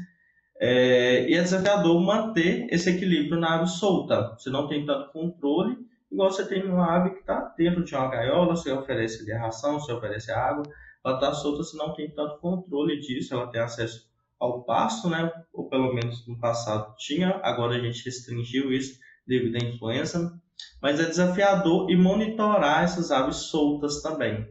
é, 0.61 1.29
e 1.29 1.35
é 1.35 1.43
desafiador 1.43 2.01
manter 2.01 2.67
esse 2.71 2.91
equilíbrio 2.91 3.39
na 3.39 3.57
ave 3.57 3.69
solta. 3.69 4.35
Você 4.39 4.51
não 4.51 4.69
tem 4.69 4.85
tanto 4.87 5.13
controle, 5.13 5.77
igual 6.11 6.31
você 6.31 6.47
tem 6.47 6.65
uma 6.65 6.97
ave 6.97 7.11
que 7.11 7.21
está 7.21 7.55
dentro 7.57 7.85
de 7.85 7.95
uma 7.95 8.09
gaiola, 8.09 8.57
você 8.57 8.73
oferece 8.73 9.31
a 9.33 9.39
ração, 9.39 9.79
você 9.79 9.93
oferece 9.93 10.31
a 10.31 10.39
água, 10.39 10.65
ela 11.05 11.15
está 11.15 11.33
solta, 11.35 11.63
você 11.63 11.77
não 11.77 11.95
tem 11.95 12.11
tanto 12.11 12.39
controle 12.39 12.99
disso, 13.01 13.35
ela 13.35 13.51
tem 13.51 13.61
acesso 13.61 14.07
ao 14.39 14.65
pasto, 14.65 15.09
né? 15.09 15.31
ou 15.53 15.69
pelo 15.69 15.95
menos 15.95 16.27
no 16.27 16.39
passado 16.39 16.95
tinha, 16.99 17.41
agora 17.43 17.77
a 17.77 17.81
gente 17.81 18.05
restringiu 18.05 18.73
isso 18.73 18.99
devido 19.27 19.57
à 19.57 19.67
influenza, 19.67 20.33
mas 20.81 21.01
é 21.01 21.05
desafiador 21.05 21.91
e 21.91 21.97
monitorar 21.97 22.85
essas 22.85 23.11
aves 23.11 23.37
soltas 23.37 24.03
também. 24.03 24.47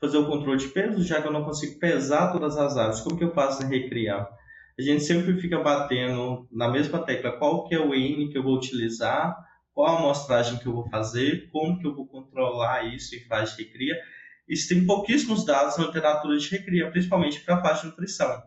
Fazer 0.00 0.18
o 0.18 0.26
controle 0.26 0.58
de 0.58 0.68
peso, 0.68 1.02
já 1.02 1.20
que 1.20 1.28
eu 1.28 1.32
não 1.32 1.44
consigo 1.44 1.78
pesar 1.78 2.32
todas 2.32 2.56
as 2.56 2.76
aves, 2.76 3.00
como 3.00 3.16
que 3.16 3.24
eu 3.24 3.32
faço 3.32 3.64
em 3.64 3.68
recriar? 3.68 4.28
A 4.78 4.82
gente 4.82 5.04
sempre 5.04 5.40
fica 5.40 5.58
batendo 5.58 6.46
na 6.52 6.68
mesma 6.68 6.98
tecla 6.98 7.38
qual 7.38 7.66
que 7.66 7.74
é 7.74 7.80
o 7.80 7.94
N 7.94 8.28
que 8.30 8.36
eu 8.36 8.42
vou 8.42 8.56
utilizar, 8.56 9.36
qual 9.72 9.96
a 9.96 9.98
amostragem 9.98 10.58
que 10.58 10.66
eu 10.66 10.72
vou 10.72 10.88
fazer, 10.88 11.48
como 11.50 11.78
que 11.78 11.86
eu 11.86 11.94
vou 11.94 12.06
controlar 12.06 12.84
isso 12.94 13.14
em 13.14 13.20
fase 13.20 13.56
de 13.56 13.64
recria. 13.64 13.94
Isso 14.46 14.68
tem 14.68 14.86
pouquíssimos 14.86 15.44
dados 15.44 15.76
na 15.78 15.86
literatura 15.86 16.36
de 16.36 16.48
recria, 16.48 16.90
principalmente 16.90 17.40
para 17.40 17.56
a 17.56 17.62
fase 17.62 17.82
de 17.82 17.88
nutrição. 17.88 18.42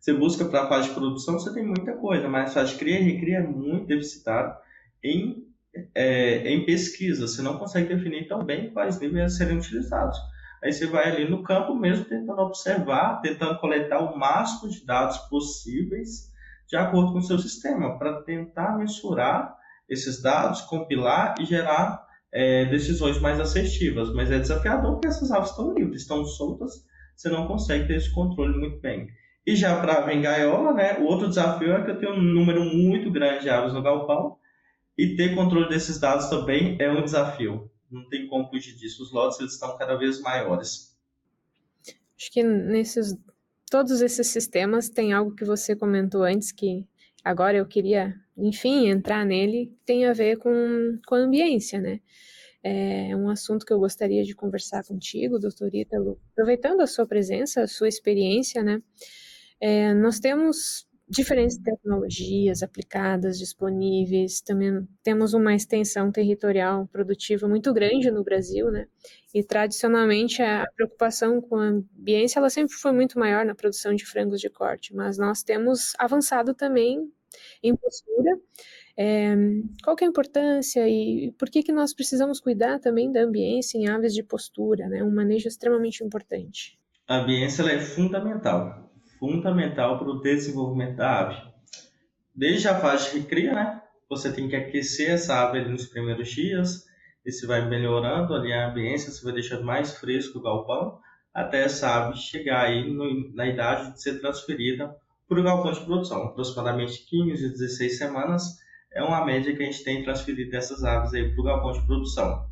Você 0.00 0.12
busca 0.12 0.44
para 0.44 0.62
a 0.62 0.68
fase 0.68 0.88
de 0.88 0.94
produção, 0.94 1.38
você 1.38 1.52
tem 1.52 1.64
muita 1.64 1.92
coisa, 1.94 2.28
mas 2.28 2.50
a 2.50 2.54
fase 2.54 2.72
de 2.72 2.78
cria 2.78 2.98
e 2.98 3.02
recria 3.02 3.38
é 3.38 3.42
muito 3.42 3.86
deficitário 3.86 4.54
em, 5.02 5.46
é, 5.94 6.48
em 6.50 6.64
pesquisa. 6.64 7.26
Você 7.26 7.42
não 7.42 7.58
consegue 7.58 7.94
definir 7.94 8.26
tão 8.28 8.44
bem 8.44 8.70
quais 8.70 8.98
níveis 9.00 9.36
serem 9.36 9.58
utilizados. 9.58 10.18
Aí 10.62 10.72
você 10.72 10.86
vai 10.86 11.08
ali 11.10 11.28
no 11.28 11.42
campo 11.42 11.74
mesmo 11.74 12.04
tentando 12.04 12.40
observar, 12.40 13.20
tentando 13.20 13.58
coletar 13.58 14.00
o 14.00 14.18
máximo 14.18 14.70
de 14.70 14.84
dados 14.84 15.18
possíveis 15.28 16.28
de 16.68 16.76
acordo 16.76 17.12
com 17.12 17.18
o 17.18 17.22
seu 17.22 17.38
sistema, 17.38 17.98
para 17.98 18.22
tentar 18.22 18.76
mensurar 18.76 19.56
esses 19.88 20.20
dados, 20.20 20.60
compilar 20.62 21.34
e 21.40 21.46
gerar 21.46 22.06
é, 22.30 22.66
decisões 22.66 23.18
mais 23.20 23.40
assertivas. 23.40 24.12
Mas 24.12 24.30
é 24.30 24.38
desafiador 24.38 24.92
porque 24.92 25.08
essas 25.08 25.30
aves 25.30 25.50
estão 25.50 25.72
livres, 25.72 26.02
estão 26.02 26.22
soltas, 26.24 26.84
você 27.16 27.30
não 27.30 27.46
consegue 27.46 27.88
ter 27.88 27.96
esse 27.96 28.12
controle 28.12 28.58
muito 28.58 28.80
bem. 28.80 29.08
E 29.46 29.56
já 29.56 29.80
para 29.80 29.94
a 29.94 30.14
gaiola, 30.14 30.74
né, 30.74 30.98
o 30.98 31.04
outro 31.04 31.26
desafio 31.26 31.72
é 31.72 31.82
que 31.82 31.90
eu 31.90 31.98
tenho 31.98 32.12
um 32.12 32.20
número 32.20 32.62
muito 32.62 33.10
grande 33.10 33.44
de 33.44 33.50
aves 33.50 33.72
no 33.72 33.82
galpão 33.82 34.36
e 34.96 35.16
ter 35.16 35.34
controle 35.34 35.70
desses 35.70 35.98
dados 35.98 36.28
também 36.28 36.76
é 36.78 36.90
um 36.90 37.02
desafio 37.02 37.70
não 37.90 38.08
tem 38.08 38.26
como 38.26 38.48
fugir 38.48 38.74
disso. 38.74 39.02
Os 39.02 39.12
lotes 39.12 39.38
eles 39.40 39.54
estão 39.54 39.76
cada 39.76 39.96
vez 39.96 40.20
maiores. 40.20 40.96
Acho 42.16 42.32
que 42.32 42.42
nesses 42.42 43.16
todos 43.70 44.00
esses 44.00 44.26
sistemas 44.28 44.88
tem 44.88 45.12
algo 45.12 45.34
que 45.34 45.44
você 45.44 45.76
comentou 45.76 46.22
antes 46.22 46.50
que 46.50 46.86
agora 47.22 47.58
eu 47.58 47.66
queria, 47.66 48.14
enfim, 48.36 48.88
entrar 48.88 49.24
nele, 49.24 49.76
tem 49.84 50.06
a 50.06 50.12
ver 50.12 50.38
com, 50.38 50.98
com 51.06 51.14
a 51.14 51.18
ambiência, 51.18 51.80
né? 51.80 52.00
É 52.62 53.14
um 53.14 53.28
assunto 53.28 53.64
que 53.64 53.72
eu 53.72 53.78
gostaria 53.78 54.24
de 54.24 54.34
conversar 54.34 54.84
contigo, 54.84 55.38
doutor 55.38 55.72
Ítalo, 55.72 56.20
aproveitando 56.32 56.80
a 56.80 56.86
sua 56.86 57.06
presença, 57.06 57.62
a 57.62 57.68
sua 57.68 57.88
experiência, 57.88 58.62
né? 58.62 58.82
É, 59.60 59.94
nós 59.94 60.18
temos 60.18 60.87
diferentes 61.08 61.56
tecnologias 61.58 62.62
aplicadas, 62.62 63.38
disponíveis. 63.38 64.40
Também 64.40 64.86
temos 65.02 65.32
uma 65.32 65.54
extensão 65.54 66.12
territorial 66.12 66.86
produtiva 66.88 67.48
muito 67.48 67.72
grande 67.72 68.10
no 68.10 68.22
Brasil, 68.22 68.70
né? 68.70 68.86
E 69.34 69.42
tradicionalmente 69.42 70.42
a 70.42 70.66
preocupação 70.76 71.40
com 71.40 71.56
a 71.56 71.68
ambiência 71.68 72.38
ela 72.38 72.50
sempre 72.50 72.74
foi 72.74 72.92
muito 72.92 73.18
maior 73.18 73.44
na 73.44 73.54
produção 73.54 73.94
de 73.94 74.04
frangos 74.04 74.40
de 74.40 74.50
corte, 74.50 74.94
mas 74.94 75.18
nós 75.18 75.42
temos 75.42 75.92
avançado 75.98 76.54
também 76.54 77.10
em 77.62 77.74
postura. 77.74 78.38
É, 79.00 79.34
qual 79.84 79.94
que 79.94 80.02
é 80.02 80.08
a 80.08 80.10
importância 80.10 80.88
e 80.88 81.32
por 81.38 81.48
que 81.48 81.62
que 81.62 81.70
nós 81.70 81.94
precisamos 81.94 82.40
cuidar 82.40 82.80
também 82.80 83.12
da 83.12 83.22
ambiência 83.22 83.78
em 83.78 83.86
aves 83.86 84.12
de 84.12 84.24
postura, 84.24 84.88
né? 84.88 85.02
Um 85.04 85.14
manejo 85.14 85.46
extremamente 85.46 86.02
importante. 86.02 86.76
A 87.06 87.18
ambiência 87.18 87.62
é 87.62 87.78
fundamental 87.78 88.87
fundamental 89.18 89.98
para 89.98 90.08
o 90.08 90.20
desenvolvimento 90.20 90.96
da 90.96 91.20
ave. 91.20 91.48
Desde 92.34 92.68
a 92.68 92.78
fase 92.78 93.12
de 93.12 93.18
recria, 93.20 93.54
né? 93.54 93.82
você 94.08 94.32
tem 94.32 94.48
que 94.48 94.56
aquecer 94.56 95.10
essa 95.10 95.42
ave 95.42 95.60
nos 95.64 95.86
primeiros 95.86 96.28
dias, 96.28 96.84
você 97.24 97.46
vai 97.46 97.68
melhorando 97.68 98.34
ali 98.34 98.52
a 98.52 98.70
ambiência, 98.70 99.10
você 99.10 99.22
vai 99.22 99.34
deixando 99.34 99.64
mais 99.64 99.98
fresco 99.98 100.38
o 100.38 100.42
galpão, 100.42 100.98
até 101.34 101.62
essa 101.62 101.88
ave 101.88 102.16
chegar 102.16 102.66
aí 102.66 102.90
no, 102.90 103.34
na 103.34 103.46
idade 103.46 103.92
de 103.92 104.02
ser 104.02 104.18
transferida 104.20 104.96
para 105.28 105.38
o 105.38 105.42
galpão 105.42 105.72
de 105.72 105.80
produção. 105.84 106.24
Aproximadamente 106.24 107.04
15 107.06 107.44
a 107.44 107.48
16 107.50 107.98
semanas 107.98 108.42
é 108.92 109.02
uma 109.02 109.24
média 109.24 109.54
que 109.54 109.62
a 109.62 109.66
gente 109.66 109.84
tem 109.84 110.02
transferido 110.02 110.50
dessas 110.50 110.82
aves 110.82 111.12
aí 111.12 111.30
para 111.30 111.40
o 111.40 111.44
galpão 111.44 111.72
de 111.72 111.86
produção. 111.86 112.48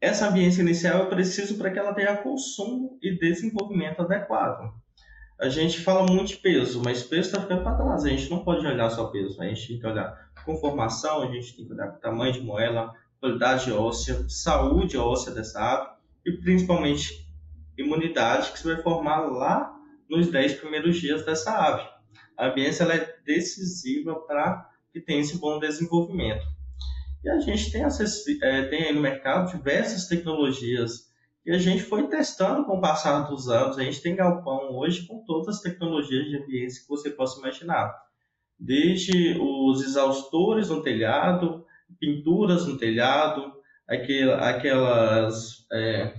Essa 0.00 0.28
ambiência 0.28 0.62
inicial 0.62 1.02
é 1.02 1.06
preciso 1.06 1.58
para 1.58 1.70
que 1.70 1.78
ela 1.78 1.94
tenha 1.94 2.16
consumo 2.18 2.98
e 3.02 3.18
desenvolvimento 3.18 4.00
adequado. 4.02 4.72
A 5.40 5.48
gente 5.48 5.80
fala 5.80 6.06
muito 6.06 6.28
de 6.28 6.36
peso, 6.36 6.80
mas 6.84 7.02
peso 7.02 7.28
está 7.28 7.40
ficando 7.40 7.62
para 7.62 7.76
trás. 7.76 8.04
A 8.04 8.08
gente 8.08 8.30
não 8.30 8.44
pode 8.44 8.64
olhar 8.66 8.88
só 8.90 9.06
peso, 9.06 9.40
a 9.40 9.46
gente 9.46 9.66
tem 9.66 9.80
que 9.80 9.86
olhar 9.86 10.30
conformação, 10.44 11.22
a 11.22 11.26
gente 11.26 11.56
tem 11.56 11.66
que 11.66 11.72
olhar 11.72 11.88
tamanho 11.98 12.32
de 12.32 12.40
moela, 12.40 12.92
qualidade 13.20 13.72
óssea, 13.72 14.24
saúde 14.28 14.96
óssea 14.96 15.32
dessa 15.32 15.60
ave 15.60 15.88
e 16.24 16.32
principalmente 16.32 17.26
imunidade 17.76 18.52
que 18.52 18.58
você 18.58 18.74
vai 18.74 18.82
formar 18.82 19.20
lá 19.20 19.74
nos 20.08 20.30
10 20.30 20.54
primeiros 20.54 21.00
dias 21.00 21.24
dessa 21.24 21.52
ave. 21.52 21.82
A 22.36 22.48
ambiência 22.48 22.84
é 22.84 23.16
decisiva 23.24 24.14
para 24.26 24.70
que 24.92 25.00
tenha 25.00 25.20
esse 25.20 25.38
bom 25.38 25.58
desenvolvimento. 25.58 26.44
E 27.24 27.28
a 27.28 27.40
gente 27.40 27.72
tem, 27.72 27.82
é, 27.82 28.62
tem 28.66 28.84
aí 28.84 28.94
no 28.94 29.00
mercado 29.00 29.50
diversas 29.50 30.06
tecnologias 30.06 31.12
e 31.46 31.52
a 31.52 31.58
gente 31.58 31.82
foi 31.82 32.08
testando 32.08 32.64
com 32.64 32.78
o 32.78 32.80
passar 32.80 33.20
dos 33.28 33.48
anos. 33.48 33.78
A 33.78 33.82
gente 33.82 34.00
tem 34.00 34.16
galpão 34.16 34.74
hoje 34.74 35.06
com 35.06 35.22
todas 35.24 35.56
as 35.56 35.60
tecnologias 35.60 36.26
de 36.26 36.36
ambiência 36.38 36.82
que 36.82 36.88
você 36.88 37.10
possa 37.10 37.38
imaginar. 37.38 37.94
Desde 38.58 39.36
os 39.38 39.82
exaustores 39.82 40.70
no 40.70 40.82
telhado, 40.82 41.64
pinturas 42.00 42.66
no 42.66 42.78
telhado, 42.78 43.52
aquelas, 43.86 45.66
é, 45.70 46.14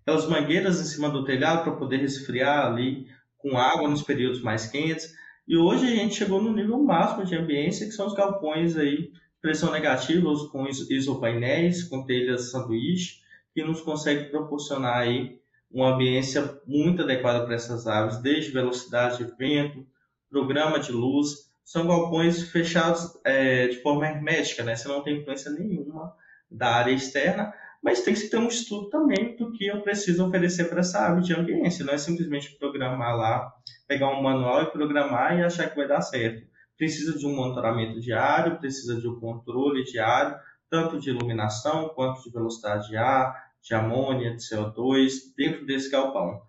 aquelas 0.00 0.26
mangueiras 0.28 0.80
em 0.80 0.84
cima 0.84 1.10
do 1.10 1.24
telhado 1.24 1.64
para 1.64 1.76
poder 1.76 1.98
resfriar 1.98 2.66
ali 2.66 3.06
com 3.36 3.58
água 3.58 3.88
nos 3.88 4.02
períodos 4.02 4.40
mais 4.40 4.66
quentes. 4.66 5.12
E 5.46 5.58
hoje 5.58 5.84
a 5.84 5.94
gente 5.94 6.14
chegou 6.14 6.40
no 6.42 6.54
nível 6.54 6.82
máximo 6.82 7.26
de 7.26 7.36
ambiência, 7.36 7.86
que 7.86 7.92
são 7.92 8.06
os 8.06 8.14
galpões 8.14 8.78
aí, 8.78 9.12
pressão 9.42 9.70
negativa, 9.70 10.28
com 10.50 10.66
isopainéis, 10.66 11.84
com 11.84 12.04
telhas 12.04 12.50
sanduíche, 12.50 13.25
que 13.56 13.64
nos 13.64 13.80
consegue 13.80 14.24
proporcionar 14.24 14.98
aí 14.98 15.40
uma 15.70 15.94
ambiência 15.94 16.60
muito 16.66 17.00
adequada 17.00 17.42
para 17.46 17.54
essas 17.54 17.86
aves, 17.86 18.18
desde 18.18 18.52
velocidade 18.52 19.16
de 19.16 19.34
vento, 19.34 19.86
programa 20.28 20.78
de 20.78 20.92
luz, 20.92 21.50
são 21.64 21.86
galpões 21.86 22.50
fechados 22.50 23.18
é, 23.24 23.68
de 23.68 23.80
forma 23.80 24.06
hermética, 24.06 24.62
né? 24.62 24.76
Você 24.76 24.86
não 24.88 25.02
tem 25.02 25.20
influência 25.20 25.50
nenhuma 25.50 26.14
da 26.50 26.68
área 26.68 26.92
externa, 26.92 27.50
mas 27.82 28.02
tem 28.02 28.12
que 28.12 28.28
ter 28.28 28.36
um 28.36 28.46
estudo 28.46 28.90
também 28.90 29.34
do 29.36 29.50
que 29.52 29.66
eu 29.66 29.80
preciso 29.80 30.28
oferecer 30.28 30.68
para 30.68 30.80
essa 30.80 31.06
ave 31.06 31.22
de 31.22 31.32
ambiência. 31.32 31.82
Não 31.82 31.94
é 31.94 31.98
simplesmente 31.98 32.58
programar 32.58 33.16
lá, 33.16 33.50
pegar 33.88 34.10
um 34.10 34.22
manual 34.22 34.64
e 34.64 34.70
programar 34.70 35.38
e 35.38 35.42
achar 35.42 35.70
que 35.70 35.76
vai 35.76 35.88
dar 35.88 36.02
certo. 36.02 36.46
Precisa 36.76 37.18
de 37.18 37.26
um 37.26 37.34
monitoramento 37.34 37.98
diário, 38.02 38.58
precisa 38.58 39.00
de 39.00 39.08
um 39.08 39.18
controle 39.18 39.82
diário, 39.82 40.36
tanto 40.68 40.98
de 40.98 41.10
iluminação 41.10 41.88
quanto 41.90 42.22
de 42.22 42.30
velocidade 42.30 42.88
de 42.88 42.96
ar, 42.96 43.45
de 43.66 43.74
amônia, 43.74 44.36
de 44.36 44.42
CO2, 44.42 45.12
dentro 45.36 45.66
desse 45.66 45.90
galpão. 45.90 46.40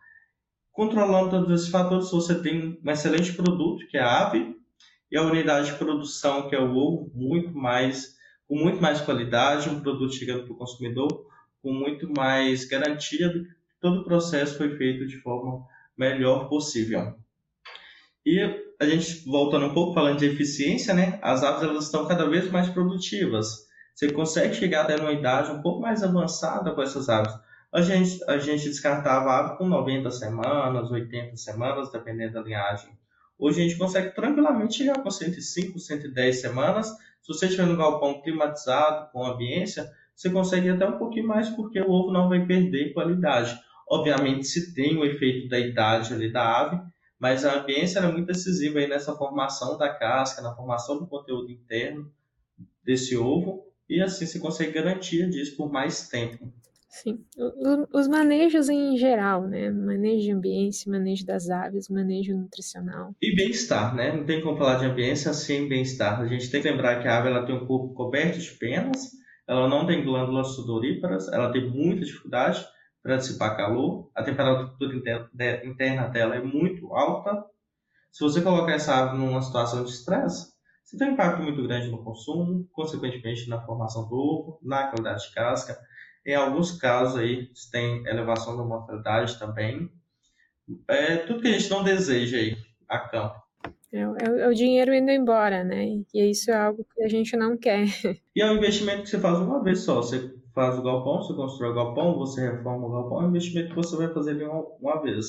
Controlando 0.71 1.32
todos 1.32 1.51
esses 1.51 1.71
fatores, 1.71 2.12
você 2.12 2.39
tem 2.41 2.80
um 2.84 2.91
excelente 2.91 3.34
produto, 3.34 3.88
que 3.88 3.97
é 3.97 4.01
a 4.01 4.27
ave, 4.27 4.56
e 5.12 5.17
a 5.17 5.23
unidade 5.23 5.71
de 5.71 5.77
produção, 5.77 6.47
que 6.47 6.56
é 6.56 6.62
o 6.62 6.75
ovo, 6.75 7.12
muito 7.15 7.58
mais, 7.58 8.15
com 8.47 8.56
muito 8.56 8.82
mais 8.82 9.01
qualidade, 9.01 9.69
um 9.69 9.80
produto 9.80 10.13
chegando 10.13 10.43
para 10.43 10.53
o 10.53 10.58
consumidor 10.58 11.27
com 11.62 11.73
muito 11.73 12.10
mais 12.15 12.63
garantia 12.65 13.27
de 13.27 13.43
que 13.43 13.56
todo 13.82 13.99
o 13.99 14.03
processo 14.03 14.58
foi 14.58 14.77
feito 14.77 15.06
de 15.06 15.17
forma 15.17 15.65
melhor 15.97 16.47
possível. 16.47 17.15
E 18.25 18.39
a 18.80 18.86
gente, 18.86 19.25
voltando 19.25 19.65
um 19.65 19.73
pouco, 19.73 19.93
falando 19.93 20.19
de 20.19 20.25
eficiência, 20.25 20.93
né? 20.93 21.19
as 21.21 21.43
aves 21.43 21.63
elas 21.63 21.86
estão 21.86 22.08
cada 22.08 22.30
vez 22.30 22.49
mais 22.49 22.69
produtivas. 22.69 23.66
Você 23.98 24.12
consegue 24.12 24.54
chegar 24.54 24.84
até 24.84 24.96
uma 24.96 25.12
idade 25.12 25.50
um 25.50 25.60
pouco 25.60 25.82
mais 25.82 26.04
avançada 26.04 26.70
com 26.70 26.84
essas 26.84 27.10
aves. 27.10 27.34
A 27.74 27.82
gente, 27.82 28.24
a 28.30 28.38
gente 28.38 28.66
descartava 28.66 29.32
a 29.32 29.40
ave 29.40 29.58
com 29.58 29.68
90 29.68 30.12
semanas, 30.12 30.92
80 30.92 31.36
semanas, 31.36 31.92
dependendo 31.92 32.34
da 32.34 32.42
linhagem. 32.42 32.92
Hoje 33.40 33.60
a 33.60 33.64
gente 33.64 33.76
consegue 33.76 34.14
tranquilamente 34.14 34.78
chegar 34.78 35.02
com 35.02 35.10
105, 35.10 35.80
110 35.80 36.40
semanas. 36.40 36.90
Se 37.24 37.28
você 37.28 37.48
estiver 37.48 37.66
no 37.66 37.76
galpão 37.76 38.22
climatizado, 38.22 39.12
com 39.12 39.26
ambiência, 39.26 39.92
você 40.16 40.30
consegue 40.30 40.70
até 40.70 40.88
um 40.88 41.00
pouquinho 41.00 41.28
mais, 41.28 41.50
porque 41.50 41.82
o 41.82 41.90
ovo 41.90 42.14
não 42.14 42.30
vai 42.30 42.46
perder 42.46 42.94
qualidade. 42.94 43.60
Obviamente, 43.90 44.46
se 44.46 44.76
tem 44.76 44.96
o 44.96 45.06
efeito 45.06 45.50
da 45.50 45.58
idade 45.58 46.14
ali 46.14 46.32
da 46.32 46.62
ave, 46.62 46.80
mas 47.18 47.44
a 47.44 47.62
ambiência 47.62 47.98
é 47.98 48.12
muito 48.12 48.28
decisiva 48.28 48.78
aí 48.78 48.88
nessa 48.88 49.16
formação 49.16 49.76
da 49.76 49.90
casca, 49.90 50.44
na 50.44 50.54
formação 50.54 51.00
do 51.00 51.08
conteúdo 51.08 51.52
interno 51.52 52.12
desse 52.84 53.18
ovo, 53.18 53.66
e 53.89 54.02
assim 54.02 54.26
você 54.26 54.39
consegue 54.39 54.71
garantia 54.71 55.28
disso 55.30 55.56
por 55.56 55.71
mais 55.71 56.08
tempo. 56.08 56.52
Sim, 56.89 57.19
os 57.93 58.08
manejos 58.08 58.69
em 58.69 58.97
geral, 58.97 59.47
né? 59.47 59.69
Manejo 59.69 60.23
de 60.23 60.32
ambiência, 60.32 60.91
manejo 60.91 61.26
das 61.26 61.50
aves, 61.50 61.89
manejo 61.89 62.36
nutricional. 62.36 63.13
E 63.21 63.36
bem-estar, 63.36 63.93
né? 63.95 64.15
Não 64.15 64.26
tem 64.26 64.41
como 64.41 64.58
falar 64.58 64.80
de 64.80 64.86
ambiência 64.86 65.32
sem 65.34 65.67
bem-estar. 65.69 66.19
A 66.19 66.28
gente 66.28 66.50
tem 66.50 66.62
que 66.62 66.69
lembrar 66.69 67.02
que 67.02 67.08
a 67.08 67.19
ave 67.19 67.28
ela 67.28 67.45
tem 67.45 67.54
um 67.54 67.67
corpo 67.67 67.93
coberto 67.93 68.39
de 68.39 68.52
penas, 68.52 69.12
ela 69.47 69.67
não 69.67 69.86
tem 69.86 70.04
glândulas 70.04 70.56
sudoríparas, 70.56 71.28
ela 71.32 71.52
tem 71.52 71.69
muita 71.69 72.04
dificuldade 72.04 72.65
para 73.04 73.17
dissipar 73.17 73.56
calor, 73.56 74.10
a 74.15 74.23
temperatura 74.23 74.95
interna 75.63 76.08
dela 76.08 76.36
é 76.36 76.41
muito 76.41 76.93
alta. 76.93 77.45
Se 78.12 78.23
você 78.23 78.41
colocar 78.41 78.73
essa 78.73 78.95
ave 78.95 79.17
numa 79.17 79.41
situação 79.41 79.84
de 79.84 79.91
estresse, 79.91 80.57
você 80.88 80.97
tem 80.97 81.10
um 81.10 81.12
impacto 81.12 81.43
muito 81.43 81.62
grande 81.63 81.89
no 81.89 82.02
consumo, 82.02 82.65
consequentemente 82.71 83.50
na 83.50 83.60
formação 83.60 84.08
do 84.08 84.15
ovo, 84.15 84.60
na 84.63 84.88
qualidade 84.88 85.28
de 85.28 85.34
casca, 85.34 85.78
em 86.26 86.34
alguns 86.34 86.80
casos 86.80 87.19
aí 87.19 87.50
tem 87.69 88.08
elevação 88.08 88.56
da 88.56 88.63
mortalidade 88.63 89.38
também. 89.38 89.91
É 90.88 91.17
tudo 91.17 91.41
que 91.41 91.50
a 91.50 91.52
gente 91.52 91.69
não 91.69 91.84
deseja 91.84 92.38
aí 92.38 92.56
a 92.88 93.00
campo. 93.00 93.36
É, 93.91 94.00
é, 94.00 94.41
é, 94.43 94.47
o 94.47 94.54
dinheiro 94.54 94.93
indo 94.93 95.12
embora, 95.12 95.62
né? 95.62 95.88
E 96.13 96.32
isso 96.32 96.52
é 96.52 96.56
algo 96.56 96.86
que 96.95 97.04
a 97.04 97.10
gente 97.10 97.36
não 97.36 97.58
quer. 97.58 97.86
E 98.34 98.41
é 98.41 98.50
um 98.50 98.56
investimento 98.56 99.02
que 99.02 99.10
você 99.10 99.19
faz 99.19 99.39
uma 99.39 99.62
vez 99.62 99.80
só. 99.80 99.97
Você 99.97 100.34
faz 100.54 100.80
o 100.80 100.84
galpão, 100.84 101.21
você 101.21 101.34
constrói 101.34 101.71
o 101.71 101.76
galpão, 101.76 102.17
você 102.17 102.50
reforma 102.50 102.88
o 102.88 102.91
galpão, 102.91 103.23
é 103.23 103.26
um 103.26 103.30
investimento 103.30 103.69
que 103.69 103.76
você 103.76 103.97
vai 103.97 104.13
fazer 104.13 104.41
uma, 104.41 104.63
uma 104.80 105.02
vez. 105.02 105.26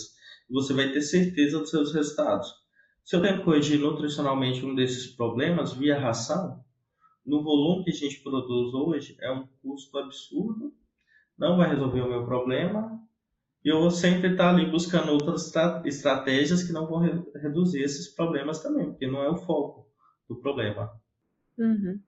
Você 0.50 0.72
vai 0.72 0.92
ter 0.92 1.00
certeza 1.00 1.58
dos 1.58 1.70
seus 1.70 1.92
resultados. 1.92 2.67
Se 3.08 3.16
eu 3.16 3.22
tenho 3.22 3.38
que 3.38 3.44
corrigir 3.44 3.80
nutricionalmente 3.80 4.66
um 4.66 4.74
desses 4.74 5.06
problemas 5.06 5.72
via 5.72 5.98
ração, 5.98 6.62
no 7.24 7.42
volume 7.42 7.82
que 7.82 7.90
a 7.90 7.94
gente 7.94 8.22
produz 8.22 8.74
hoje, 8.74 9.16
é 9.22 9.32
um 9.32 9.46
custo 9.62 9.96
absurdo 9.96 10.74
não 11.38 11.56
vai 11.56 11.70
resolver 11.70 12.02
o 12.02 12.10
meu 12.10 12.26
problema. 12.26 13.00
E 13.64 13.70
eu 13.70 13.80
vou 13.80 13.90
sempre 13.90 14.32
estar 14.32 14.50
ali 14.50 14.70
buscando 14.70 15.10
outras 15.10 15.50
estratégias 15.86 16.62
que 16.62 16.70
não 16.70 16.86
vão 16.86 16.98
re 16.98 17.12
reduzir 17.36 17.80
esses 17.80 18.08
problemas 18.08 18.62
também, 18.62 18.90
porque 18.90 19.06
não 19.06 19.22
é 19.22 19.30
o 19.30 19.38
foco 19.38 19.86
do 20.28 20.36
problema. 20.36 20.92
Uhum. 21.56 21.98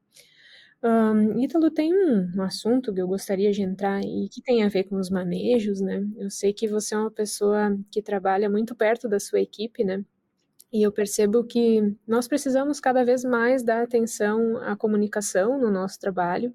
Um, 0.84 1.40
Ítalo, 1.40 1.70
tem 1.70 1.94
um, 1.94 2.42
assunto 2.42 2.92
que 2.92 3.00
eu 3.00 3.08
gostaria 3.08 3.50
de 3.52 3.62
entrar 3.62 4.02
e 4.02 4.28
que 4.28 4.42
tem 4.42 4.62
a 4.62 4.68
ver 4.68 4.84
com 4.84 4.96
os 4.96 5.08
manejos, 5.08 5.80
né? 5.80 6.06
Eu 6.18 6.28
sei 6.28 6.52
que 6.52 6.68
você 6.68 6.94
é 6.94 6.98
uma 6.98 7.10
pessoa 7.10 7.74
que 7.90 8.02
trabalha 8.02 8.50
muito 8.50 8.74
perto 8.74 9.08
da 9.08 9.18
sua 9.18 9.40
equipe, 9.40 9.82
né? 9.82 10.04
E 10.72 10.83
eu 10.83 10.92
percebo 10.92 11.42
que 11.44 11.96
nós 12.06 12.28
precisamos 12.28 12.80
cada 12.80 13.04
vez 13.04 13.24
mais 13.24 13.62
dar 13.62 13.83
atenção 13.83 14.56
à 14.59 14.76
comunicação 14.76 15.59
no 15.59 15.70
nosso 15.70 15.98
trabalho. 15.98 16.54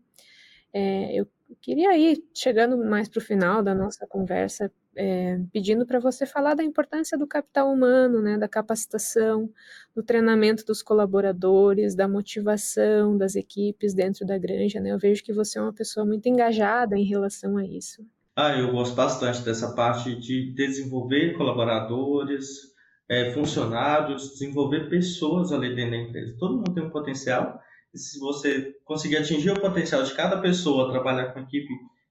É, 0.73 1.13
eu 1.19 1.27
queria 1.61 1.97
ir 1.97 2.23
chegando 2.33 2.77
mais 2.77 3.09
para 3.09 3.19
o 3.19 3.23
final 3.23 3.61
da 3.61 3.75
nossa 3.75 4.07
conversa, 4.07 4.71
é, 4.95 5.39
pedindo 5.51 5.85
para 5.85 5.99
você 5.99 6.25
falar 6.25 6.53
da 6.53 6.63
importância 6.63 7.17
do 7.17 7.27
capital 7.27 7.71
humano, 7.71 8.21
né, 8.21 8.37
da 8.37 8.47
capacitação, 8.47 9.49
do 9.93 10.01
treinamento 10.01 10.65
dos 10.65 10.81
colaboradores, 10.81 11.95
da 11.95 12.07
motivação 12.07 13.17
das 13.17 13.35
equipes 13.35 13.93
dentro 13.93 14.25
da 14.25 14.37
granja. 14.37 14.79
Né? 14.79 14.91
Eu 14.91 14.99
vejo 14.99 15.23
que 15.23 15.33
você 15.33 15.59
é 15.59 15.61
uma 15.61 15.73
pessoa 15.73 16.05
muito 16.05 16.27
engajada 16.27 16.97
em 16.97 17.03
relação 17.03 17.57
a 17.57 17.65
isso. 17.65 18.05
Ah, 18.37 18.57
eu 18.57 18.71
gosto 18.71 18.95
bastante 18.95 19.41
dessa 19.41 19.73
parte 19.73 20.13
de 20.15 20.53
desenvolver 20.53 21.37
colaboradores, 21.37 22.74
é, 23.09 23.31
funcionários, 23.33 24.31
desenvolver 24.31 24.89
pessoas 24.89 25.51
ali 25.51 25.75
dentro 25.75 25.91
da 25.91 25.97
empresa. 25.97 26.37
Todo 26.39 26.57
mundo 26.57 26.73
tem 26.73 26.83
um 26.83 26.89
potencial 26.89 27.59
se 27.95 28.19
você 28.19 28.75
conseguir 28.83 29.17
atingir 29.17 29.51
o 29.51 29.59
potencial 29.59 30.03
de 30.03 30.13
cada 30.13 30.41
pessoa, 30.41 30.91
trabalhar 30.91 31.31
com 31.31 31.39
equipe 31.39 31.69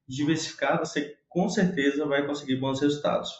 diversificada, 0.08 0.84
você 0.84 1.14
com 1.28 1.48
certeza 1.48 2.06
vai 2.06 2.26
conseguir 2.26 2.56
bons 2.56 2.80
resultados. 2.80 3.30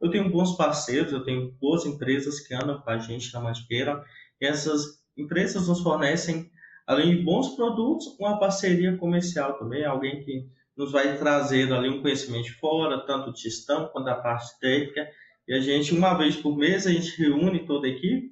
Eu 0.00 0.10
tenho 0.10 0.30
bons 0.30 0.56
parceiros, 0.56 1.12
eu 1.12 1.22
tenho 1.22 1.52
boas 1.60 1.84
empresas 1.84 2.40
que 2.40 2.54
andam 2.54 2.80
com 2.80 2.90
a 2.90 2.98
gente 2.98 3.32
na 3.34 3.40
Mantiqueira, 3.40 4.02
e 4.40 4.46
essas 4.46 4.82
empresas 5.16 5.68
nos 5.68 5.82
fornecem 5.82 6.50
além 6.86 7.16
de 7.16 7.22
bons 7.22 7.54
produtos, 7.54 8.06
uma 8.18 8.38
parceria 8.38 8.96
comercial 8.96 9.58
também, 9.58 9.84
alguém 9.84 10.24
que 10.24 10.48
nos 10.76 10.90
vai 10.90 11.18
trazer 11.18 11.70
ali 11.72 11.90
um 11.90 12.00
conhecimento 12.00 12.58
fora, 12.58 13.04
tanto 13.04 13.32
de 13.32 13.42
gestão 13.42 13.88
quanto 13.88 14.06
da 14.06 14.14
parte 14.14 14.58
técnica. 14.58 15.06
E 15.50 15.54
a 15.54 15.60
gente, 15.60 15.92
uma 15.92 16.14
vez 16.14 16.36
por 16.36 16.56
mês, 16.56 16.86
a 16.86 16.92
gente 16.92 17.20
reúne 17.20 17.66
toda 17.66 17.88
a 17.88 17.90
equipe, 17.90 18.30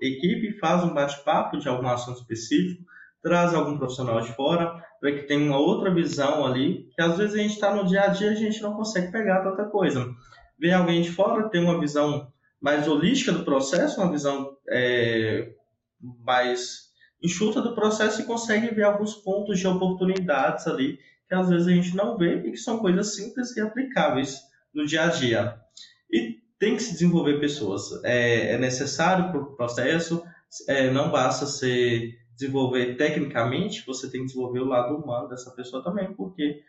equipe 0.00 0.60
faz 0.60 0.84
um 0.84 0.94
bate-papo 0.94 1.58
de 1.58 1.68
algum 1.68 1.88
assunto 1.88 2.20
específico, 2.20 2.84
traz 3.20 3.52
algum 3.52 3.76
profissional 3.76 4.20
de 4.20 4.32
fora, 4.32 4.80
para 5.00 5.10
que 5.10 5.22
tenha 5.22 5.44
uma 5.44 5.58
outra 5.58 5.92
visão 5.92 6.46
ali, 6.46 6.88
que 6.94 7.02
às 7.02 7.18
vezes 7.18 7.34
a 7.34 7.38
gente 7.38 7.54
está 7.54 7.74
no 7.74 7.84
dia 7.84 8.02
a 8.02 8.06
dia 8.08 8.30
a 8.30 8.36
gente 8.36 8.62
não 8.62 8.74
consegue 8.74 9.10
pegar 9.10 9.42
tanta 9.42 9.64
coisa. 9.64 10.08
Vem 10.56 10.72
alguém 10.72 11.02
de 11.02 11.10
fora, 11.10 11.48
tem 11.48 11.60
uma 11.60 11.80
visão 11.80 12.32
mais 12.60 12.86
holística 12.86 13.32
do 13.32 13.44
processo, 13.44 14.00
uma 14.00 14.12
visão 14.12 14.56
é, 14.70 15.52
mais 16.24 16.92
enxuta 17.20 17.60
do 17.60 17.74
processo 17.74 18.20
e 18.20 18.24
consegue 18.24 18.72
ver 18.72 18.84
alguns 18.84 19.14
pontos 19.14 19.58
de 19.58 19.66
oportunidades 19.66 20.68
ali 20.68 20.96
que 21.28 21.34
às 21.34 21.48
vezes 21.48 21.66
a 21.66 21.72
gente 21.72 21.96
não 21.96 22.16
vê 22.16 22.36
e 22.36 22.52
que 22.52 22.56
são 22.56 22.78
coisas 22.78 23.16
simples 23.16 23.56
e 23.56 23.60
aplicáveis 23.60 24.38
no 24.72 24.86
dia 24.86 25.06
a 25.06 25.08
dia. 25.08 25.61
Tem 26.62 26.76
que 26.76 26.82
se 26.84 26.92
desenvolver 26.92 27.40
pessoas. 27.40 28.04
É, 28.04 28.52
é 28.52 28.56
necessário 28.56 29.32
para 29.32 29.40
o 29.40 29.56
processo, 29.56 30.22
é, 30.68 30.92
não 30.92 31.10
basta 31.10 31.44
se 31.44 32.16
desenvolver 32.36 32.94
tecnicamente, 32.96 33.84
você 33.84 34.08
tem 34.08 34.20
que 34.20 34.26
desenvolver 34.28 34.60
o 34.60 34.66
lado 34.66 34.94
humano 34.94 35.28
dessa 35.28 35.50
pessoa 35.56 35.82
também, 35.82 36.14
porque 36.14 36.62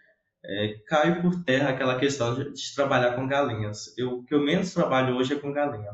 é, 0.43 0.79
cai 0.87 1.21
por 1.21 1.43
terra 1.43 1.69
aquela 1.69 1.99
questão 1.99 2.33
de, 2.33 2.51
de, 2.51 2.73
trabalhar 2.73 3.13
com 3.13 3.27
galinhas. 3.27 3.95
Eu, 3.95 4.13
o 4.13 4.23
que 4.23 4.33
eu 4.33 4.41
menos 4.41 4.73
trabalho 4.73 5.15
hoje 5.15 5.35
é 5.35 5.39
com 5.39 5.53
galinha. 5.53 5.91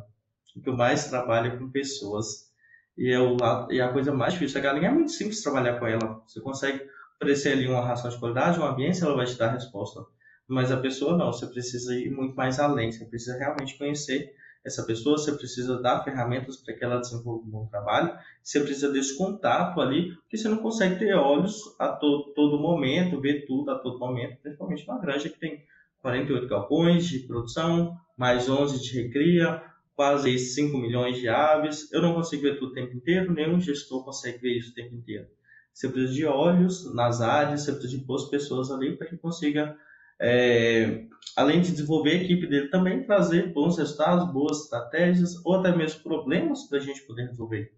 O 0.56 0.62
que 0.62 0.70
eu 0.70 0.78
mais 0.78 1.10
trabalho 1.10 1.48
é 1.48 1.58
com 1.58 1.70
pessoas. 1.70 2.54
E, 2.98 3.12
é 3.12 3.20
o, 3.20 3.36
e 3.70 3.82
a 3.82 3.92
coisa 3.92 4.14
mais 4.14 4.32
difícil, 4.32 4.62
a 4.62 4.64
galinha 4.64 4.88
é 4.88 4.94
muito 4.94 5.12
simples 5.12 5.44
trabalhar 5.44 5.78
com 5.78 5.86
ela. 5.86 6.24
Você 6.26 6.40
consegue 6.40 6.88
oferecer 7.18 7.52
ali 7.52 7.68
uma 7.68 7.86
ração 7.86 8.10
de 8.10 8.18
qualidade, 8.18 8.62
um 8.62 8.66
ambiente, 8.66 9.04
ela 9.04 9.18
vai 9.18 9.26
te 9.26 9.38
dar 9.38 9.52
resposta. 9.52 10.06
Mas 10.50 10.72
a 10.72 10.78
pessoa 10.78 11.16
não, 11.16 11.32
você 11.32 11.46
precisa 11.46 11.96
ir 11.96 12.10
muito 12.10 12.36
mais 12.36 12.60
além, 12.60 12.92
você 12.92 13.06
precisa 13.06 13.38
realmente 13.38 13.78
conhecer 13.78 14.34
essa 14.66 14.84
pessoa, 14.84 15.18
você 15.18 15.32
precisa 15.32 15.80
dar 15.80 16.04
ferramentas 16.04 16.58
para 16.58 16.74
que 16.74 16.84
ela 16.84 17.00
desenvolva 17.00 17.46
um 17.46 17.50
bom 17.50 17.68
trabalho, 17.68 18.18
você 18.44 18.60
precisa 18.60 18.92
desse 18.92 19.16
contato 19.16 19.80
ali, 19.80 20.16
porque 20.16 20.38
você 20.38 20.50
não 20.50 20.58
consegue 20.58 20.98
ter 20.98 21.14
olhos 21.14 21.56
a 21.78 21.90
to 21.90 22.34
todo 22.36 22.60
momento, 22.60 23.22
ver 23.22 23.46
tudo 23.46 23.70
a 23.70 23.78
todo 23.78 24.00
momento, 24.00 24.38
principalmente 24.42 24.88
numa 24.88 25.00
granja 25.00 25.30
que 25.30 25.40
tem 25.40 25.64
48 26.02 26.48
galpões 26.48 27.08
de 27.08 27.20
produção, 27.20 27.96
mais 28.18 28.50
11 28.50 28.82
de 28.82 29.04
recria, 29.04 29.64
quase 29.96 30.38
5 30.40 30.78
milhões 30.78 31.18
de 31.18 31.30
aves. 31.30 31.92
Eu 31.92 32.02
não 32.02 32.16
consigo 32.16 32.42
ver 32.42 32.58
tudo 32.58 32.72
o 32.72 32.74
tempo 32.74 32.96
inteiro, 32.96 33.34
nenhum 33.34 33.62
gestor 33.62 34.04
consegue 34.04 34.40
ver 34.40 34.58
isso 34.58 34.72
o 34.72 34.74
tempo 34.74 34.96
inteiro. 34.96 35.28
Você 35.72 35.88
precisa 35.88 36.14
de 36.14 36.26
olhos 36.26 36.94
nas 36.94 37.22
áreas, 37.22 37.62
você 37.62 37.72
precisa 37.72 37.98
de 37.98 38.04
boas 38.04 38.26
pessoas 38.30 38.72
ali 38.72 38.98
para 38.98 39.08
que 39.08 39.18
consiga 39.18 39.78
é, 40.20 41.06
além 41.36 41.62
de 41.62 41.72
desenvolver 41.72 42.12
a 42.12 42.24
equipe 42.24 42.48
dele, 42.48 42.70
também 42.70 43.04
trazer 43.04 43.54
bons 43.54 43.78
resultados, 43.78 44.32
boas 44.32 44.64
estratégias 44.64 45.36
ou 45.46 45.56
até 45.56 45.76
mesmo 45.76 46.04
problemas 46.04 46.64
para 46.64 46.80
a 46.80 46.82
gente 46.82 47.02
poder 47.04 47.28
resolver. 47.28 47.74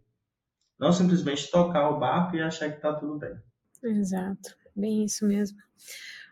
Não 0.80 0.91
simplesmente 0.91 1.51
tocar 1.51 1.89
o 1.89 1.99
barco 1.99 2.36
e 2.36 2.41
achar 2.41 2.69
que 2.69 2.77
está 2.77 2.93
tudo 2.93 3.19
bem. 3.19 3.36
Exato, 3.84 4.56
bem 4.75 5.06
isso 5.06 5.25
mesmo. 5.27 5.58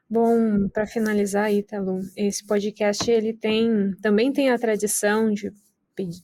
Bom, 0.09 0.67
para 0.69 0.87
finalizar, 0.87 1.53
Ítalo, 1.53 1.99
esse 2.17 2.43
podcast 2.45 3.09
ele 3.09 3.31
tem 3.31 3.93
também 4.01 4.33
tem 4.33 4.49
a 4.49 4.57
tradição 4.57 5.31
de 5.31 5.51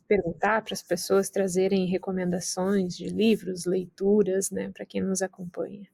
perguntar 0.08 0.62
para 0.64 0.74
as 0.74 0.82
pessoas 0.82 1.30
trazerem 1.30 1.86
recomendações 1.88 2.96
de 2.96 3.08
livros, 3.08 3.66
leituras, 3.66 4.52
né, 4.52 4.72
para 4.74 4.86
quem 4.86 5.02
nos 5.02 5.22
acompanha. 5.22 5.88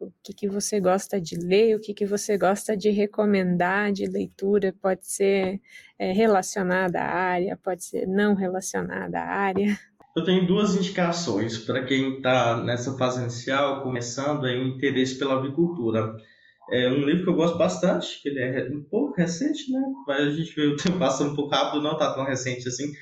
O 0.00 0.12
que, 0.22 0.32
que 0.32 0.48
você 0.48 0.78
gosta 0.78 1.20
de 1.20 1.36
ler, 1.36 1.74
o 1.74 1.80
que, 1.80 1.92
que 1.92 2.06
você 2.06 2.38
gosta 2.38 2.76
de 2.76 2.90
recomendar 2.90 3.92
de 3.92 4.06
leitura, 4.06 4.72
pode 4.80 5.06
ser 5.06 5.60
é, 5.98 6.12
relacionada 6.12 7.00
à 7.00 7.10
área, 7.10 7.56
pode 7.56 7.84
ser 7.84 8.06
não 8.06 8.34
relacionada 8.34 9.18
à 9.18 9.26
área. 9.26 9.76
Eu 10.16 10.24
tenho 10.24 10.46
duas 10.46 10.74
indicações 10.76 11.58
para 11.58 11.84
quem 11.84 12.16
está 12.16 12.62
nessa 12.62 12.96
fase 12.96 13.20
inicial, 13.20 13.82
começando 13.82 14.46
aí, 14.46 14.58
o 14.58 14.68
interesse 14.68 15.18
pela 15.18 15.34
agricultura. 15.34 16.16
É 16.70 16.88
um 16.88 17.04
livro 17.04 17.24
que 17.24 17.30
eu 17.30 17.34
gosto 17.34 17.56
bastante, 17.56 18.20
que 18.20 18.28
ele 18.28 18.40
é 18.40 18.68
um 18.70 18.82
pouco 18.82 19.16
recente, 19.16 19.72
né? 19.72 19.80
Mas 20.06 20.20
a 20.20 20.30
gente 20.32 20.54
veio 20.54 20.76
passando 20.98 21.32
um 21.32 21.36
pouco 21.36 21.54
rápido, 21.54 21.82
não 21.82 21.92
está 21.92 22.12
tão 22.14 22.24
recente 22.24 22.68
assim, 22.68 22.92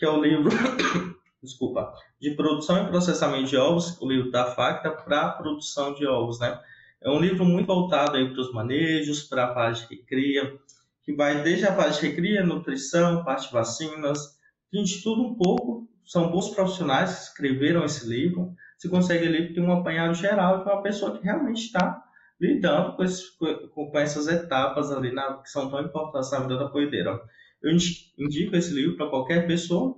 que 0.00 0.06
é 0.06 0.08
o 0.08 0.22
livro, 0.22 0.48
desculpa, 1.44 1.92
de 2.18 2.30
produção 2.30 2.82
e 2.82 2.88
processamento 2.88 3.50
de 3.50 3.56
ovos, 3.58 4.00
o 4.00 4.08
livro 4.08 4.30
da 4.30 4.46
Facta 4.46 4.90
para 4.90 5.26
a 5.26 5.30
produção 5.32 5.92
de 5.92 6.06
ovos, 6.06 6.40
né? 6.40 6.58
É 7.02 7.10
um 7.10 7.20
livro 7.20 7.44
muito 7.44 7.66
voltado 7.66 8.16
aí 8.16 8.26
para 8.32 8.40
os 8.40 8.50
manejos, 8.50 9.24
para 9.24 9.44
a 9.44 9.54
fase 9.54 9.86
de 9.86 9.96
recria, 9.96 10.58
que 11.02 11.14
vai 11.14 11.42
desde 11.42 11.66
a 11.66 11.74
fase 11.74 12.00
de 12.00 12.06
recria, 12.08 12.42
nutrição, 12.42 13.22
parte 13.22 13.48
de 13.48 13.52
vacinas, 13.52 14.38
tem 14.72 14.82
de 14.82 15.02
tudo 15.02 15.22
um 15.22 15.34
pouco. 15.34 15.86
São 16.06 16.30
bons 16.30 16.48
profissionais 16.48 17.16
que 17.16 17.24
escreveram 17.24 17.84
esse 17.84 18.08
livro. 18.08 18.54
Você 18.78 18.88
consegue 18.88 19.26
ali 19.26 19.52
ter 19.52 19.60
um 19.60 19.72
apanhado 19.72 20.14
geral 20.14 20.64
de 20.64 20.64
uma 20.64 20.82
pessoa 20.82 21.16
que 21.16 21.22
realmente 21.22 21.66
está 21.66 22.02
lidando 22.40 22.96
com, 22.96 23.04
esse, 23.04 23.22
com, 23.38 23.90
essas 23.98 24.28
etapas 24.28 24.90
ali 24.90 25.12
na, 25.12 25.34
que 25.42 25.50
são 25.50 25.70
tão 25.70 25.82
importantes 25.82 26.30
na 26.30 26.40
vida 26.40 26.56
da 26.56 26.68
poedeira. 26.68 27.20
Eu 27.62 27.72
indico 28.18 28.56
esse 28.56 28.72
livro 28.72 28.96
para 28.96 29.08
qualquer 29.08 29.46
pessoa 29.46 29.96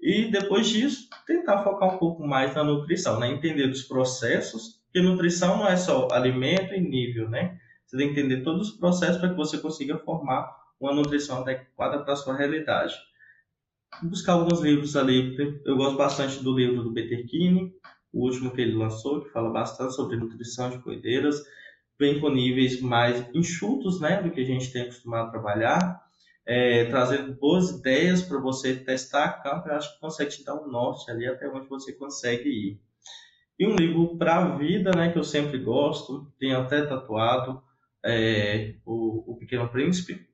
e 0.00 0.30
depois 0.30 0.68
disso 0.68 1.08
tentar 1.26 1.62
focar 1.62 1.94
um 1.94 1.98
pouco 1.98 2.26
mais 2.26 2.54
na 2.54 2.64
nutrição, 2.64 3.18
né? 3.18 3.28
entender 3.30 3.68
os 3.68 3.82
processos, 3.82 4.80
porque 4.84 5.06
nutrição 5.06 5.58
não 5.58 5.68
é 5.68 5.76
só 5.76 6.08
alimento 6.10 6.74
e 6.74 6.80
nível, 6.80 7.28
né? 7.28 7.58
Você 7.84 7.96
tem 7.96 8.12
que 8.12 8.20
entender 8.20 8.42
todos 8.42 8.70
os 8.70 8.76
processos 8.76 9.18
para 9.18 9.30
que 9.30 9.36
você 9.36 9.58
consiga 9.58 9.98
formar 9.98 10.48
uma 10.80 10.94
nutrição 10.94 11.42
adequada 11.42 12.02
para 12.02 12.12
a 12.12 12.16
sua 12.16 12.36
realidade. 12.36 12.94
Buscar 14.02 14.34
alguns 14.34 14.60
livros 14.60 14.96
ali, 14.96 15.36
eu 15.64 15.76
gosto 15.76 15.96
bastante 15.96 16.42
do 16.42 16.56
livro 16.56 16.82
do 16.82 16.94
Peter 16.94 17.26
Kine, 17.26 17.74
o 18.12 18.24
último 18.24 18.52
que 18.52 18.60
ele 18.60 18.76
lançou, 18.76 19.22
que 19.22 19.30
fala 19.30 19.50
bastante 19.50 19.94
sobre 19.94 20.16
nutrição 20.16 20.70
de 20.70 20.78
coideiras, 20.78 21.42
bem 21.98 22.20
com 22.20 22.30
níveis 22.30 22.80
mais 22.80 23.28
enxutos, 23.34 24.00
né, 24.00 24.22
do 24.22 24.30
que 24.30 24.40
a 24.40 24.44
gente 24.44 24.72
tem 24.72 24.82
acostumado 24.82 25.28
a 25.28 25.30
trabalhar, 25.30 26.09
é, 26.46 26.86
trazendo 26.86 27.34
boas 27.34 27.70
ideias 27.70 28.22
para 28.22 28.40
você 28.40 28.74
testar 28.76 29.42
campo, 29.42 29.68
eu 29.68 29.74
acho 29.74 29.94
que 29.94 30.00
consegue 30.00 30.30
te 30.30 30.44
dar 30.44 30.54
um 30.54 30.68
norte 30.68 31.10
ali 31.10 31.26
até 31.26 31.48
onde 31.48 31.68
você 31.68 31.92
consegue 31.92 32.48
ir. 32.48 32.80
E 33.58 33.66
um 33.66 33.76
livro 33.76 34.16
para 34.16 34.36
a 34.36 34.56
vida, 34.56 34.90
né, 34.92 35.12
que 35.12 35.18
eu 35.18 35.24
sempre 35.24 35.58
gosto, 35.58 36.32
tenho 36.38 36.58
até 36.58 36.82
tatuado, 36.82 37.62
é, 38.04 38.74
o, 38.86 39.32
o 39.32 39.36
Pequeno 39.36 39.68
Príncipe. 39.68 40.26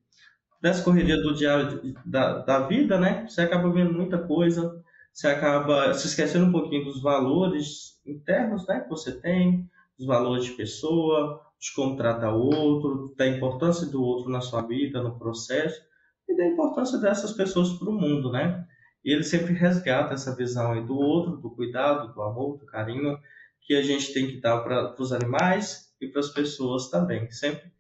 Dessa 0.62 0.83
correria 0.83 1.16
do 1.16 1.35
diário 1.35 1.95
da, 2.05 2.38
da 2.38 2.61
vida, 2.61 2.99
né, 2.99 3.27
você 3.29 3.42
acaba 3.42 3.71
vendo 3.71 3.92
muita 3.92 4.19
coisa, 4.19 4.83
você 5.12 5.27
acaba 5.27 5.92
se 5.92 6.07
esquecendo 6.07 6.47
um 6.47 6.53
pouquinho 6.53 6.85
dos 6.85 7.03
valores 7.03 8.01
internos 8.07 8.66
né, 8.66 8.81
que 8.81 8.88
você 8.88 9.21
tem, 9.21 9.69
dos 9.99 10.07
valores 10.07 10.45
de 10.45 10.53
pessoa, 10.53 11.42
de 11.59 11.75
como 11.75 11.97
trata 11.97 12.31
o 12.31 12.55
outro, 12.55 13.12
da 13.16 13.27
importância 13.27 13.87
do 13.87 14.03
outro 14.03 14.31
na 14.31 14.40
sua 14.40 14.62
vida, 14.62 15.03
no 15.03 15.19
processo 15.19 15.85
e 16.29 16.37
da 16.37 16.47
importância 16.47 16.99
dessas 16.99 17.33
pessoas 17.33 17.73
para 17.79 17.89
o 17.89 17.93
mundo, 17.93 18.31
né? 18.31 18.67
E 19.05 19.12
ele 19.12 19.23
sempre 19.23 19.53
resgata 19.53 20.15
essa 20.15 20.35
visão 20.35 20.73
aí 20.73 20.85
do 20.85 20.97
outro, 20.97 21.37
do 21.37 21.51
cuidado, 21.51 22.12
do 22.12 22.23
amor, 22.23 22.59
do 22.59 22.67
carinho 22.67 23.19
que 23.61 23.75
a 23.75 23.83
gente 23.83 24.12
tem 24.12 24.27
que 24.29 24.41
dar 24.41 24.61
para 24.61 24.95
os 24.99 25.12
animais 25.12 25.93
e 26.01 26.09
para 26.09 26.21
as 26.21 26.31
pessoas 26.31 26.89
também. 26.89 27.31
Sempre, 27.31 27.71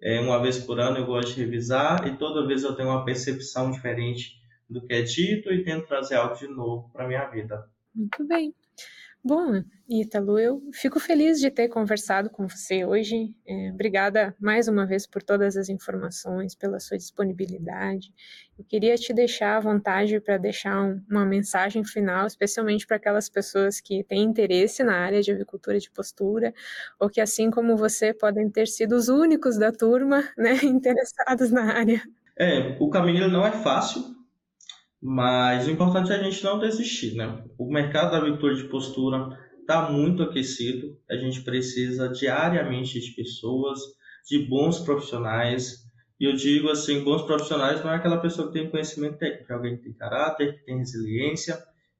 é, 0.00 0.20
uma 0.20 0.40
vez 0.42 0.58
por 0.58 0.78
ano, 0.80 0.98
eu 0.98 1.06
gosto 1.06 1.34
de 1.34 1.40
revisar 1.40 2.06
e 2.06 2.16
toda 2.16 2.46
vez 2.46 2.62
eu 2.62 2.74
tenho 2.74 2.88
uma 2.88 3.04
percepção 3.04 3.70
diferente 3.70 4.40
do 4.68 4.84
que 4.84 4.92
é 4.92 5.02
dito 5.02 5.52
e 5.52 5.64
tento 5.64 5.86
trazer 5.86 6.16
algo 6.16 6.36
de 6.36 6.48
novo 6.48 6.90
para 6.92 7.06
minha 7.06 7.24
vida. 7.26 7.68
Muito 7.94 8.26
bem. 8.26 8.52
Bom, 9.28 9.60
Ítalo, 9.90 10.38
eu 10.38 10.62
fico 10.72 11.00
feliz 11.00 11.40
de 11.40 11.50
ter 11.50 11.66
conversado 11.66 12.30
com 12.30 12.46
você 12.46 12.84
hoje. 12.84 13.34
É, 13.44 13.72
obrigada 13.72 14.32
mais 14.40 14.68
uma 14.68 14.86
vez 14.86 15.04
por 15.04 15.20
todas 15.20 15.56
as 15.56 15.68
informações, 15.68 16.54
pela 16.54 16.78
sua 16.78 16.96
disponibilidade. 16.96 18.14
Eu 18.56 18.64
queria 18.64 18.94
te 18.94 19.12
deixar 19.12 19.56
à 19.56 19.60
vontade 19.60 20.20
para 20.20 20.38
deixar 20.38 20.80
um, 20.80 21.02
uma 21.10 21.26
mensagem 21.26 21.82
final, 21.84 22.24
especialmente 22.24 22.86
para 22.86 22.98
aquelas 22.98 23.28
pessoas 23.28 23.80
que 23.80 24.04
têm 24.04 24.22
interesse 24.22 24.84
na 24.84 24.96
área 24.96 25.20
de 25.20 25.32
avicultura 25.32 25.80
de 25.80 25.90
postura, 25.90 26.54
ou 27.00 27.10
que, 27.10 27.20
assim 27.20 27.50
como 27.50 27.76
você, 27.76 28.14
podem 28.14 28.48
ter 28.48 28.68
sido 28.68 28.94
os 28.94 29.08
únicos 29.08 29.58
da 29.58 29.72
turma 29.72 30.22
né, 30.38 30.52
interessados 30.62 31.50
na 31.50 31.74
área. 31.76 32.00
É, 32.38 32.76
o 32.78 32.88
caminho 32.88 33.26
não 33.26 33.44
é 33.44 33.50
fácil, 33.50 34.15
mas 35.08 35.68
o 35.68 35.70
importante 35.70 36.10
é 36.10 36.16
a 36.16 36.22
gente 36.24 36.42
não 36.42 36.58
desistir, 36.58 37.14
né? 37.14 37.44
O 37.56 37.72
mercado 37.72 38.10
da 38.10 38.16
avicultura 38.16 38.56
de 38.56 38.64
postura 38.64 39.38
está 39.60 39.88
muito 39.88 40.20
aquecido. 40.20 40.98
A 41.08 41.14
gente 41.14 41.42
precisa 41.42 42.08
diariamente 42.08 42.98
de 42.98 43.12
pessoas, 43.12 43.78
de 44.28 44.40
bons 44.48 44.80
profissionais. 44.80 45.84
E 46.18 46.24
eu 46.24 46.32
digo 46.32 46.68
assim, 46.70 47.04
bons 47.04 47.22
profissionais 47.22 47.84
não 47.84 47.92
é 47.92 47.94
aquela 47.94 48.18
pessoa 48.18 48.48
que 48.48 48.54
tem 48.54 48.68
conhecimento 48.68 49.16
técnico, 49.16 49.52
é 49.52 49.54
alguém 49.54 49.76
que 49.76 49.84
tem 49.84 49.92
caráter, 49.92 50.58
que 50.58 50.64
tem 50.64 50.78
resiliência, 50.78 51.56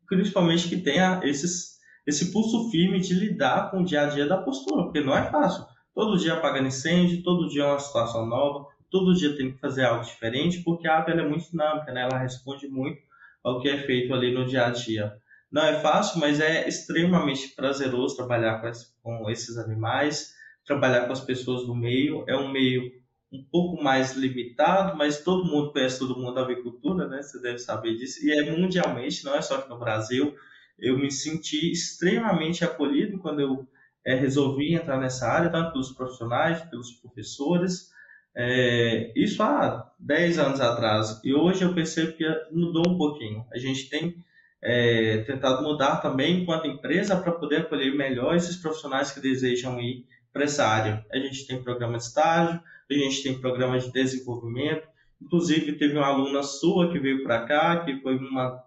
principalmente 0.09 0.69
que 0.69 0.79
tenha 0.79 1.21
esses, 1.23 1.77
esse 2.05 2.33
pulso 2.33 2.73
firme 2.73 2.99
de 2.99 3.15
lidar 3.15 3.71
com 3.71 3.83
o 3.83 3.85
dia 3.85 4.03
a 4.03 4.07
dia 4.07 4.27
da 4.27 4.39
postura, 4.39 4.83
porque 4.83 5.01
não 5.01 5.17
é 5.17 5.31
fácil. 5.31 5.65
Todo 5.95 6.19
dia 6.19 6.35
apagando 6.35 6.67
incêndio, 6.67 7.23
todo 7.23 7.49
dia 7.49 7.63
é 7.63 7.67
uma 7.67 7.79
situação 7.79 8.27
nova, 8.27 8.67
todo 8.91 9.15
dia 9.15 9.37
tem 9.37 9.53
que 9.53 9.59
fazer 9.59 9.85
algo 9.85 10.05
diferente, 10.05 10.63
porque 10.63 10.87
a 10.87 10.99
ave 10.99 11.13
é 11.13 11.29
muito 11.29 11.51
dinâmica, 11.51 11.93
né? 11.93 12.03
ela 12.03 12.19
responde 12.19 12.69
muito 12.69 13.01
ao 13.43 13.61
que 13.61 13.69
é 13.69 13.79
feito 13.79 14.13
ali 14.13 14.33
no 14.33 14.45
dia 14.45 14.67
a 14.67 14.71
dia. 14.71 15.17
Não 15.51 15.63
é 15.63 15.81
fácil, 15.81 16.21
mas 16.21 16.41
é 16.41 16.69
extremamente 16.69 17.55
prazeroso 17.55 18.17
trabalhar 18.17 18.61
com, 18.61 18.71
com 19.03 19.31
esses 19.31 19.57
animais, 19.57 20.35
trabalhar 20.65 21.07
com 21.07 21.13
as 21.13 21.21
pessoas 21.21 21.65
do 21.65 21.75
meio. 21.75 22.25
É 22.27 22.37
um 22.37 22.51
meio 22.51 22.91
um 23.33 23.45
pouco 23.51 23.83
mais 23.83 24.15
limitado, 24.17 24.97
mas 24.97 25.23
todo 25.23 25.45
mundo 25.45 25.73
conhece 25.73 25.99
todo 25.99 26.19
mundo 26.19 26.35
da 26.35 26.43
avicultura, 26.43 27.09
né? 27.09 27.23
Você 27.23 27.41
deve 27.41 27.59
saber 27.59 27.97
disso. 27.97 28.25
E 28.25 28.33
é 28.33 28.51
mundialmente, 28.51 29.25
não 29.25 29.35
é 29.35 29.41
só 29.41 29.57
aqui 29.57 29.69
no 29.69 29.79
Brasil. 29.79 30.35
Eu 30.79 30.99
me 30.99 31.11
senti 31.11 31.71
extremamente 31.71 32.65
acolhido 32.65 33.19
quando 33.19 33.41
eu 33.41 33.69
é, 34.05 34.15
resolvi 34.15 34.75
entrar 34.75 34.99
nessa 34.99 35.27
área, 35.29 35.51
tanto 35.51 35.73
pelos 35.73 35.93
profissionais, 35.93 36.63
pelos 36.63 36.93
professores. 36.93 37.91
É, 38.39 39.13
isso 39.17 39.43
há 39.43 39.91
10 39.99 40.39
anos 40.39 40.61
atrás. 40.61 41.21
E 41.25 41.33
hoje 41.33 41.65
eu 41.65 41.75
percebo 41.75 42.13
que 42.13 42.25
mudou 42.53 42.85
um 42.87 42.99
pouquinho. 42.99 43.47
A 43.51 43.59
gente 43.59 43.89
tem 43.89 44.15
é, 44.63 45.19
tentado 45.19 45.63
mudar 45.63 45.97
também 46.03 46.43
enquanto 46.43 46.67
empresa 46.67 47.17
para 47.17 47.33
poder 47.33 47.63
acolher 47.63 47.97
melhor 47.97 48.37
esses 48.37 48.57
profissionais 48.57 49.11
que 49.11 49.21
desejam 49.21 49.81
ir 49.81 50.05
para 50.33 50.45
essa 50.45 50.67
área. 50.67 51.05
A 51.11 51.19
gente 51.19 51.47
tem 51.47 51.63
programa 51.63 51.97
de 51.97 52.05
estágio, 52.05 52.61
a 52.91 52.95
gente 52.95 53.23
tem 53.23 53.41
programa 53.41 53.79
de 53.79 53.91
desenvolvimento. 53.91 54.87
Inclusive, 55.21 55.79
teve 55.79 55.97
uma 55.97 56.07
aluna 56.07 56.43
sua 56.43 56.93
que 56.93 56.99
veio 56.99 57.23
para 57.23 57.47
cá, 57.47 57.85
que 57.85 58.03
foi 58.03 58.19
uma 58.19 58.63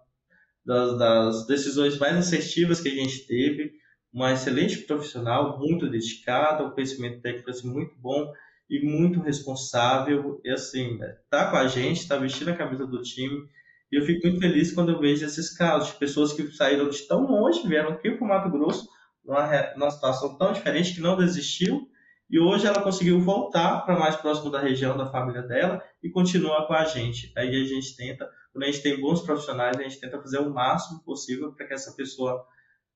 das, 0.66 0.98
das, 0.98 1.46
decisões 1.46 1.96
mais 1.96 2.16
assertivas 2.16 2.80
que 2.80 2.88
a 2.88 2.94
gente 2.94 3.24
teve. 3.24 3.72
Uma 4.12 4.32
excelente 4.32 4.78
profissional, 4.78 5.60
muito 5.60 5.88
dedicada, 5.88 6.64
o 6.64 6.72
conhecimento 6.72 7.20
técnico 7.20 7.50
assim, 7.50 7.72
muito 7.72 7.94
bom 7.96 8.32
e 8.70 8.86
muito 8.86 9.20
responsável. 9.20 10.40
E 10.44 10.50
assim, 10.50 10.98
tá 11.28 11.50
com 11.50 11.56
a 11.56 11.66
gente, 11.66 12.08
tá 12.08 12.16
vestindo 12.16 12.50
a 12.50 12.56
camisa 12.56 12.86
do 12.86 13.02
time. 13.02 13.46
E 13.92 13.98
eu 13.98 14.06
fico 14.06 14.26
muito 14.26 14.40
feliz 14.40 14.72
quando 14.72 14.92
eu 14.92 15.00
vejo 15.00 15.26
esses 15.26 15.54
casos 15.56 15.92
de 15.92 15.98
pessoas 15.98 16.32
que 16.32 16.46
saíram 16.52 16.88
de 16.88 17.02
tão 17.08 17.26
longe, 17.26 17.66
vieram 17.66 17.90
aqui 17.90 18.12
para 18.12 18.24
o 18.24 18.28
Mato 18.28 18.48
Grosso, 18.48 18.88
numa, 19.24 19.74
numa 19.76 19.90
situação 19.90 20.38
tão 20.38 20.52
diferente, 20.52 20.94
que 20.94 21.00
não 21.00 21.16
desistiu 21.16 21.90
e 22.30 22.38
hoje 22.38 22.64
ela 22.64 22.80
conseguiu 22.80 23.20
voltar 23.20 23.80
para 23.80 23.98
mais 23.98 24.14
próximo 24.14 24.52
da 24.52 24.60
região 24.60 24.96
da 24.96 25.10
família 25.10 25.42
dela 25.42 25.82
e 26.00 26.08
continua 26.08 26.64
com 26.64 26.72
a 26.72 26.84
gente. 26.84 27.32
Aí 27.36 27.48
a 27.48 27.64
gente 27.64 27.96
tenta, 27.96 28.30
quando 28.52 28.62
a 28.62 28.66
gente 28.66 28.82
tem 28.82 29.00
bons 29.00 29.22
profissionais, 29.22 29.76
a 29.76 29.82
gente 29.82 29.98
tenta 29.98 30.20
fazer 30.22 30.38
o 30.38 30.54
máximo 30.54 31.02
possível 31.02 31.52
para 31.52 31.66
que 31.66 31.74
essa 31.74 31.92
pessoa 31.96 32.46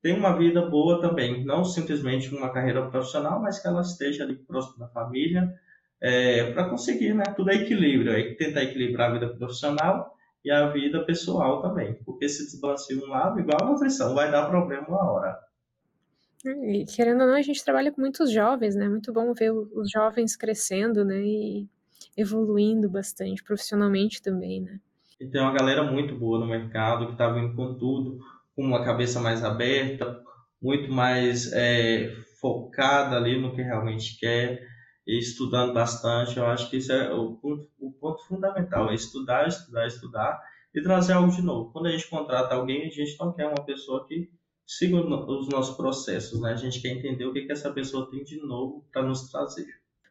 tenha 0.00 0.16
uma 0.16 0.38
vida 0.38 0.64
boa 0.64 1.00
também, 1.00 1.44
não 1.44 1.64
simplesmente 1.64 2.32
uma 2.32 2.52
carreira 2.52 2.88
profissional, 2.88 3.42
mas 3.42 3.58
que 3.58 3.66
ela 3.66 3.80
esteja 3.80 4.22
ali 4.22 4.36
próximo 4.36 4.78
da 4.78 4.88
família, 4.88 5.52
é, 6.04 6.52
para 6.52 6.68
conseguir, 6.68 7.14
né? 7.14 7.24
Tudo 7.34 7.50
é 7.50 7.54
equilíbrio, 7.54 8.12
é 8.12 8.34
tentar 8.34 8.62
equilibrar 8.62 9.08
a 9.08 9.14
vida 9.14 9.28
profissional 9.30 10.14
e 10.44 10.50
a 10.50 10.68
vida 10.68 11.02
pessoal 11.02 11.62
também, 11.62 11.94
porque 12.04 12.28
se 12.28 12.44
desbalanceia 12.44 13.02
um 13.02 13.08
lado, 13.08 13.40
igual 13.40 13.56
a 13.62 13.64
nutrição, 13.64 14.14
vai 14.14 14.30
dar 14.30 14.46
problema 14.50 14.86
uma 14.86 15.10
hora. 15.10 15.38
E 16.44 16.84
querendo 16.84 17.22
ou 17.22 17.28
não, 17.28 17.34
a 17.34 17.40
gente 17.40 17.64
trabalha 17.64 17.90
com 17.90 18.02
muitos 18.02 18.30
jovens, 18.30 18.74
né? 18.74 18.86
Muito 18.86 19.10
bom 19.14 19.32
ver 19.32 19.50
os 19.50 19.90
jovens 19.90 20.36
crescendo, 20.36 21.06
né? 21.06 21.22
E 21.22 21.66
evoluindo 22.14 22.86
bastante, 22.90 23.42
profissionalmente 23.42 24.20
também, 24.20 24.60
né? 24.60 24.78
E 25.18 25.26
tem 25.26 25.40
uma 25.40 25.54
galera 25.54 25.82
muito 25.84 26.14
boa 26.14 26.38
no 26.38 26.46
mercado 26.46 27.06
que 27.06 27.16
tá 27.16 27.30
vindo 27.30 27.56
com 27.56 27.78
tudo, 27.78 28.18
com 28.54 28.62
uma 28.62 28.84
cabeça 28.84 29.20
mais 29.20 29.42
aberta, 29.42 30.20
muito 30.60 30.92
mais 30.92 31.50
é, 31.54 32.14
focada 32.38 33.16
ali 33.16 33.40
no 33.40 33.54
que 33.54 33.62
realmente 33.62 34.20
quer, 34.20 34.73
e 35.06 35.18
estudando 35.18 35.72
bastante. 35.72 36.36
Eu 36.36 36.46
acho 36.46 36.70
que 36.70 36.78
isso 36.78 36.92
é 36.92 37.12
o 37.12 37.34
ponto, 37.34 37.68
o 37.78 37.92
ponto 37.92 38.26
fundamental, 38.26 38.90
é 38.90 38.94
estudar, 38.94 39.46
estudar, 39.46 39.86
estudar 39.86 40.42
e 40.74 40.82
trazer 40.82 41.12
algo 41.12 41.30
de 41.30 41.42
novo. 41.42 41.72
Quando 41.72 41.86
a 41.86 41.90
gente 41.90 42.08
contrata 42.08 42.54
alguém, 42.54 42.86
a 42.86 42.90
gente 42.90 43.18
não 43.18 43.32
quer 43.32 43.46
uma 43.46 43.64
pessoa 43.64 44.06
que 44.06 44.30
siga 44.66 44.96
os 44.96 45.48
nossos 45.48 45.76
processos, 45.76 46.40
né? 46.40 46.52
A 46.52 46.56
gente 46.56 46.80
quer 46.80 46.88
entender 46.88 47.26
o 47.26 47.32
que, 47.32 47.42
que 47.42 47.52
essa 47.52 47.70
pessoa 47.70 48.10
tem 48.10 48.24
de 48.24 48.40
novo 48.44 48.86
para 48.92 49.02
nos 49.02 49.30
trazer. 49.30 49.66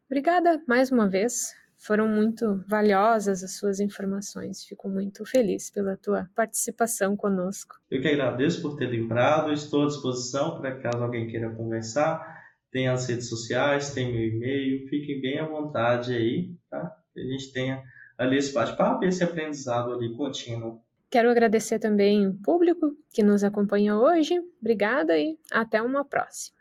Obrigada 0.06 0.62
mais 0.68 0.92
uma 0.92 1.10
vez. 1.10 1.54
Foram 1.76 2.08
muito 2.08 2.64
valiosas 2.68 3.44
as 3.44 3.58
suas 3.58 3.80
informações. 3.80 4.64
Fico 4.64 4.88
muito 4.88 5.26
feliz 5.26 5.70
pela 5.70 5.98
tua 5.98 6.30
participação 6.34 7.18
conosco. 7.18 7.76
Eu 7.92 8.02
que 8.02 8.08
agradeço 8.08 8.62
por 8.62 8.78
ter 8.78 8.88
lembrado. 8.88 9.52
Estou 9.52 9.84
à 9.84 9.88
disposição 9.88 10.62
para 10.62 10.80
caso 10.80 11.04
alguém 11.04 11.28
queira 11.28 11.54
conversar. 11.54 12.43
Tem 12.74 12.88
as 12.88 13.08
redes 13.08 13.30
sociais, 13.30 13.94
tem 13.94 14.12
meu 14.12 14.28
e-mail. 14.28 14.88
Fiquem 14.90 15.22
bem 15.22 15.40
à 15.40 15.46
vontade 15.46 16.14
aí, 16.14 16.56
tá? 16.70 16.98
Que 17.14 17.22
a 17.22 17.24
gente 17.24 17.54
tenha 17.54 17.84
ali 18.18 18.38
esse 18.38 18.52
bate-papo 18.52 19.06
e 19.06 19.08
esse 19.08 19.24
aprendizado 19.24 19.94
ali 19.94 20.12
contínuo. 20.18 20.82
Quero 21.10 21.30
agradecer 21.30 21.78
também 21.78 22.28
o 22.28 22.34
público 22.34 22.98
que 23.14 23.22
nos 23.22 23.44
acompanha 23.44 23.96
hoje. 23.96 24.40
Obrigada 24.60 25.16
e 25.16 25.38
até 25.52 25.80
uma 25.84 26.04
próxima. 26.04 26.58